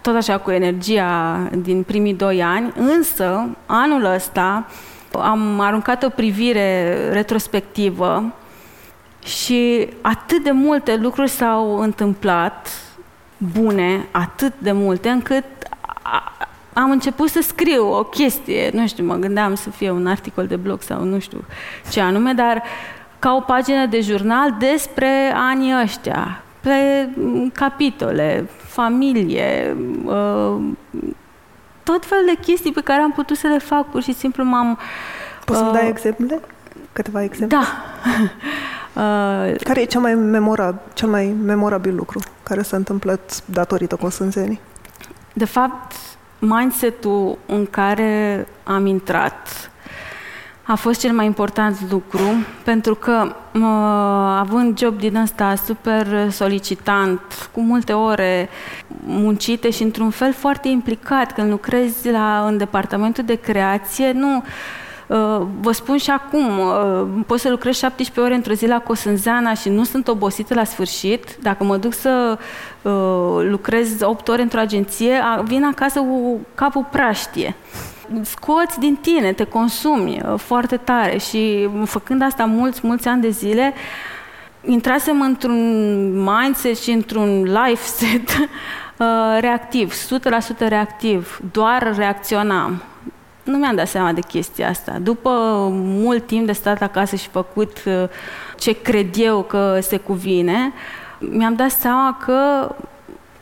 tot 0.02 0.16
așa 0.16 0.38
cu 0.38 0.52
energia 0.52 1.42
din 1.56 1.84
primii 1.84 2.14
doi 2.14 2.44
ani, 2.44 2.74
însă 2.76 3.48
anul 3.66 4.06
ăsta 4.06 4.68
am 5.22 5.60
aruncat 5.60 6.04
o 6.04 6.10
privire 6.10 6.96
retrospectivă 7.12 8.34
și 9.26 9.90
atât 10.02 10.44
de 10.44 10.52
multe 10.52 10.96
lucruri 10.96 11.30
s-au 11.30 11.78
întâmplat 11.78 12.68
bune, 13.38 14.08
atât 14.12 14.54
de 14.58 14.72
multe, 14.72 15.10
încât 15.10 15.44
am 16.74 16.92
început 16.92 17.30
să 17.30 17.40
scriu 17.42 17.94
o 17.94 18.04
chestie, 18.04 18.70
nu 18.74 18.88
știu, 18.88 19.06
mă 19.06 19.16
gândeam 19.16 19.56
să 19.56 19.70
fie 19.70 19.92
un 19.92 20.08
articol 20.08 20.48
de 20.48 20.56
blog 20.56 20.82
sau 20.82 21.04
nu 21.04 21.20
știu 21.20 21.44
ce 21.90 22.02
anume, 22.02 22.34
dar 22.34 22.64
ca 23.20 23.34
o 23.34 23.40
pagină 23.40 23.86
de 23.86 24.00
jurnal 24.00 24.56
despre 24.60 25.32
anii 25.34 25.74
ăștia, 25.84 26.44
pe 26.60 27.10
capitole, 27.54 28.50
familie, 28.58 29.78
uh, 30.06 30.62
tot 31.90 32.06
fel 32.06 32.24
de 32.26 32.42
chestii 32.42 32.72
pe 32.72 32.82
care 32.82 33.02
am 33.02 33.12
putut 33.12 33.38
să 33.38 33.48
le 33.48 33.58
fac, 33.58 33.90
pur 33.90 34.02
și 34.02 34.14
simplu 34.14 34.44
m-am... 34.44 34.80
Poți 35.46 35.60
să-mi 35.60 35.72
dai 35.72 35.84
uh, 35.84 35.90
exemple? 35.90 36.40
Câteva 36.94 37.24
exemple? 37.24 37.58
Da. 37.58 37.66
uh, 39.50 39.56
care 39.64 39.82
e 39.82 39.86
cel 39.86 40.02
mai, 40.02 40.14
memorabil, 40.16 40.80
cel 40.94 41.10
mai 41.10 41.36
memorabil 41.44 41.96
lucru 41.96 42.20
care 42.44 42.62
s-a 42.62 42.78
întâmplat 42.78 43.42
datorită 43.46 43.96
consânzenii? 43.96 44.60
De 45.34 45.46
fapt, 45.46 45.94
mindset-ul 46.40 47.38
în 47.46 47.66
care 47.66 48.48
am 48.64 48.86
intrat 48.86 49.72
a 50.68 50.76
fost 50.76 51.00
cel 51.00 51.12
mai 51.12 51.26
important 51.26 51.78
lucru, 51.92 52.22
pentru 52.64 52.96
că 52.96 53.36
având 54.38 54.80
job 54.80 55.00
din 55.00 55.16
ăsta 55.16 55.56
super 55.56 56.32
solicitant, 56.32 57.22
cu 57.52 57.62
multe 57.62 57.94
ore 57.94 58.50
muncite 59.06 59.70
și 59.70 59.84
într-un 59.84 60.10
fel 60.10 60.34
foarte 60.34 60.68
implicat, 60.68 61.34
când 61.34 61.50
lucrezi 61.50 62.10
la, 62.10 62.46
în 62.48 62.58
departamentul 62.58 63.24
de 63.24 63.36
creație, 63.36 64.12
nu 64.12 64.44
Uh, 65.08 65.42
vă 65.62 65.72
spun 65.72 65.98
și 65.98 66.10
acum, 66.10 66.60
uh, 66.60 67.08
pot 67.26 67.40
să 67.40 67.50
lucrez 67.50 67.76
17 67.76 68.20
ore 68.20 68.36
într-o 68.36 68.54
zi 68.54 68.68
la 68.68 68.80
Cosânzeana 68.80 69.54
și 69.54 69.70
nu 69.70 69.84
sunt 69.84 70.08
obosită 70.08 70.54
la 70.54 70.64
sfârșit. 70.64 71.38
Dacă 71.42 71.64
mă 71.64 71.78
duc 71.78 71.94
să 71.94 72.38
uh, 72.82 72.92
lucrez 73.50 74.02
8 74.02 74.28
ore 74.28 74.42
într-o 74.42 74.60
agenție, 74.60 75.22
vin 75.44 75.64
acasă 75.64 76.00
cu 76.00 76.40
capul 76.56 76.88
praștie 76.92 77.56
scoți 78.22 78.80
din 78.80 78.96
tine, 78.96 79.34
te 79.34 79.44
consumi 79.44 80.22
foarte 80.38 80.78
tare. 80.78 81.18
Și 81.18 81.70
făcând 81.86 82.22
asta 82.22 82.46
mulți, 82.46 82.80
mulți 82.84 83.08
ani 83.08 83.22
de 83.22 83.30
zile, 83.30 83.74
intrasem 84.66 85.22
într-un 85.22 86.24
mindset 86.24 86.78
și 86.78 86.92
într-un 86.92 87.44
life 87.44 87.84
set 87.84 88.50
reactiv, 89.40 89.94
100% 89.94 90.58
reactiv, 90.58 91.40
doar 91.52 91.96
reacționam. 91.98 92.84
Nu 93.44 93.58
mi-am 93.58 93.76
dat 93.76 93.88
seama 93.88 94.12
de 94.12 94.22
chestia 94.22 94.70
asta. 94.70 94.98
După 95.02 95.30
mult 95.72 96.26
timp 96.28 96.46
de 96.46 96.52
stat 96.52 96.82
acasă 96.82 97.16
și 97.16 97.28
făcut 97.28 97.84
uh, 97.86 98.04
ce 98.58 98.82
cred 98.82 99.08
eu 99.18 99.42
că 99.42 99.80
se 99.82 99.98
cuvine, 99.98 100.74
mi-am 101.20 101.56
dat 101.56 101.70
seama 101.70 102.18
că 102.26 102.70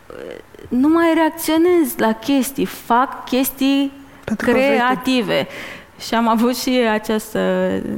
uh, 0.07 0.35
nu 0.69 0.87
mai 0.87 1.13
reacționez 1.13 1.97
la 1.97 2.11
chestii, 2.11 2.65
fac 2.65 3.25
chestii 3.25 3.91
Pentru 4.25 4.51
creative. 4.51 5.47
Și 5.99 6.13
am 6.13 6.27
avut 6.27 6.57
și 6.57 6.69
această, 6.91 7.39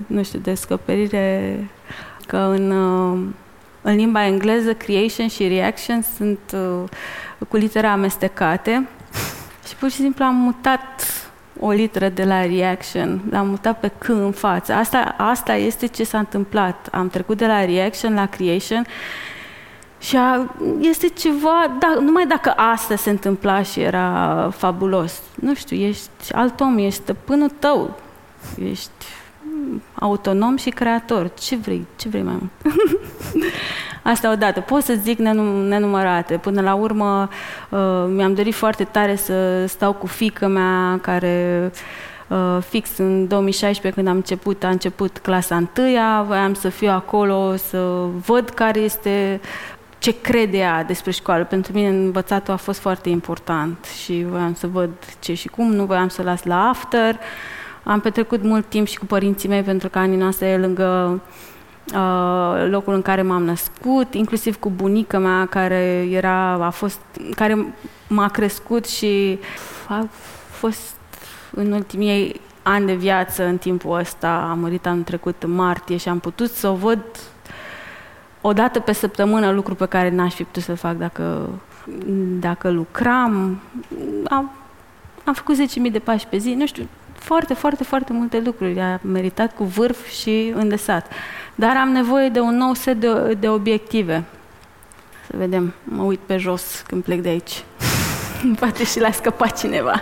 nu 0.07 0.23
știu, 0.23 0.39
descoperire 0.39 1.57
că 2.27 2.37
în, 2.37 2.71
uh, 2.71 3.19
în 3.81 3.95
limba 3.95 4.25
engleză 4.25 4.73
creation 4.73 5.27
și 5.27 5.47
reaction 5.47 6.03
sunt 6.15 6.39
cu 7.47 7.55
litere 7.55 7.87
amestecate 7.87 8.87
și 9.67 9.75
pur 9.75 9.89
și 9.89 9.95
simplu 9.95 10.25
am 10.25 10.35
mutat 10.35 11.01
o 11.59 11.71
literă 11.71 12.09
de 12.09 12.23
la 12.23 12.45
reaction, 12.45 13.21
l-am 13.29 13.47
mutat 13.47 13.79
pe 13.79 13.91
C 13.97 14.07
în 14.07 14.31
față. 14.31 14.73
Asta, 14.73 15.15
asta 15.17 15.56
este 15.56 15.85
ce 15.85 16.04
s-a 16.04 16.17
întâmplat. 16.17 16.87
Am 16.91 17.10
trecut 17.10 17.37
de 17.37 17.45
la 17.45 17.65
reaction 17.65 18.13
la 18.13 18.25
creation 18.25 18.85
și 20.00 20.17
a, 20.17 20.56
este 20.79 21.08
ceva, 21.08 21.75
da, 21.79 21.98
numai 22.02 22.25
dacă 22.25 22.54
asta 22.56 22.95
se 22.95 23.10
întâmpla 23.10 23.62
și 23.62 23.79
era 23.79 24.50
fabulos. 24.56 25.21
Nu 25.35 25.56
știu, 25.56 25.77
ești 25.77 26.33
alt 26.33 26.60
om, 26.60 26.77
ești 26.77 27.02
stăpânul 27.02 27.52
tău, 27.60 27.98
ești 28.69 29.06
autonom 29.93 30.58
și 30.58 30.69
creator. 30.69 31.31
Ce 31.39 31.56
vrei, 31.56 31.85
ce 31.95 32.10
vrei 32.10 32.21
mai 32.21 32.35
mult? 32.39 32.75
Asta 34.04 34.31
odată. 34.31 34.60
Pot 34.60 34.83
să 34.83 34.93
zic 34.93 35.17
nenumărate. 35.17 36.37
Până 36.37 36.62
la 36.62 36.73
urmă 36.73 37.29
uh, 37.69 38.06
mi-am 38.08 38.33
dorit 38.33 38.54
foarte 38.54 38.83
tare 38.83 39.15
să 39.15 39.65
stau 39.65 39.93
cu 39.93 40.08
fică 40.08 40.48
mea 40.48 41.00
care 41.02 41.71
uh, 42.27 42.58
fix 42.69 42.98
în 42.98 43.27
2016 43.27 44.02
când 44.02 44.08
am 44.08 44.15
început, 44.15 44.63
a 44.63 44.69
început 44.69 45.17
clasa 45.17 45.56
întâia, 45.56 46.23
voiam 46.27 46.54
să 46.54 46.69
fiu 46.69 46.89
acolo, 46.89 47.56
să 47.56 48.06
văd 48.25 48.50
care 48.50 48.79
este 48.79 49.41
ce 50.00 50.21
crede 50.21 50.58
ea 50.58 50.83
despre 50.83 51.12
școală. 51.12 51.43
Pentru 51.43 51.73
mine 51.73 51.87
învățatul 51.87 52.54
a 52.54 52.58
fost 52.58 52.79
foarte 52.79 53.10
important 53.10 53.85
și 54.04 54.25
voiam 54.29 54.54
să 54.54 54.67
văd 54.67 54.89
ce 55.19 55.33
și 55.33 55.48
cum, 55.48 55.73
nu 55.73 55.85
voiam 55.85 56.08
să 56.08 56.21
las 56.21 56.43
la 56.43 56.69
after. 56.69 57.19
Am 57.83 58.00
petrecut 58.00 58.43
mult 58.43 58.65
timp 58.69 58.87
și 58.87 58.98
cu 58.98 59.06
părinții 59.06 59.50
mei 59.50 59.62
pentru 59.62 59.89
că 59.89 60.00
anii 60.00 60.17
noastre 60.17 60.48
e 60.48 60.58
lângă 60.58 61.21
uh, 61.93 62.67
locul 62.69 62.93
în 62.93 63.02
care 63.02 63.21
m-am 63.21 63.43
născut, 63.43 64.13
inclusiv 64.13 64.60
cu 64.60 64.69
bunica 64.69 65.19
mea 65.19 65.45
care 65.45 66.08
era, 66.12 66.52
a 66.52 66.69
fost, 66.69 67.00
care 67.35 67.73
m-a 68.08 68.27
crescut 68.27 68.85
și 68.85 69.39
a 69.87 70.08
fost 70.50 70.95
în 71.52 71.71
ultimii 71.71 72.41
ani 72.63 72.85
de 72.85 72.93
viață 72.93 73.43
în 73.45 73.58
timpul 73.58 74.00
ăsta, 74.00 74.48
a 74.50 74.54
murit 74.54 74.85
anul 74.85 75.04
trecut 75.04 75.43
în 75.43 75.52
martie 75.52 75.98
și 75.98 76.10
am 76.10 76.19
putut 76.19 76.52
să 76.52 76.67
o 76.67 76.73
văd 76.73 77.00
o 78.48 78.54
dată 78.54 78.79
pe 78.79 78.91
săptămână, 78.91 79.52
lucru 79.52 79.75
pe 79.75 79.85
care 79.85 80.10
n-aș 80.10 80.33
fi 80.33 80.43
putut 80.43 80.63
să-l 80.63 80.75
fac 80.75 80.98
dacă, 80.98 81.50
dacă 82.39 82.69
lucram. 82.69 83.62
Am, 84.29 84.52
am 85.23 85.33
făcut 85.33 85.56
10.000 85.85 85.91
de 85.91 86.00
pași 86.00 86.27
pe 86.27 86.37
zi, 86.37 86.54
nu 86.54 86.65
știu, 86.65 86.87
foarte, 87.13 87.54
foarte, 87.54 87.83
foarte 87.83 88.13
multe 88.13 88.41
lucruri. 88.45 88.79
A 88.79 89.00
meritat 89.02 89.56
cu 89.56 89.63
vârf 89.63 90.08
și 90.08 90.54
îndesat. 90.56 91.12
Dar 91.56 91.77
am 91.77 91.89
nevoie 91.89 92.29
de 92.29 92.39
un 92.39 92.56
nou 92.58 92.73
set 92.73 93.00
de, 93.00 93.33
de 93.39 93.50
obiective. 93.50 94.23
Să 95.29 95.33
vedem, 95.37 95.73
mă 95.83 96.04
uit 96.04 96.19
pe 96.19 96.37
jos 96.37 96.83
când 96.87 97.04
plec 97.04 97.21
de 97.21 97.29
aici. 97.29 97.63
Poate 98.60 98.83
și 98.83 99.00
l-a 99.00 99.12
scăpat 99.12 99.60
cineva. 99.60 100.02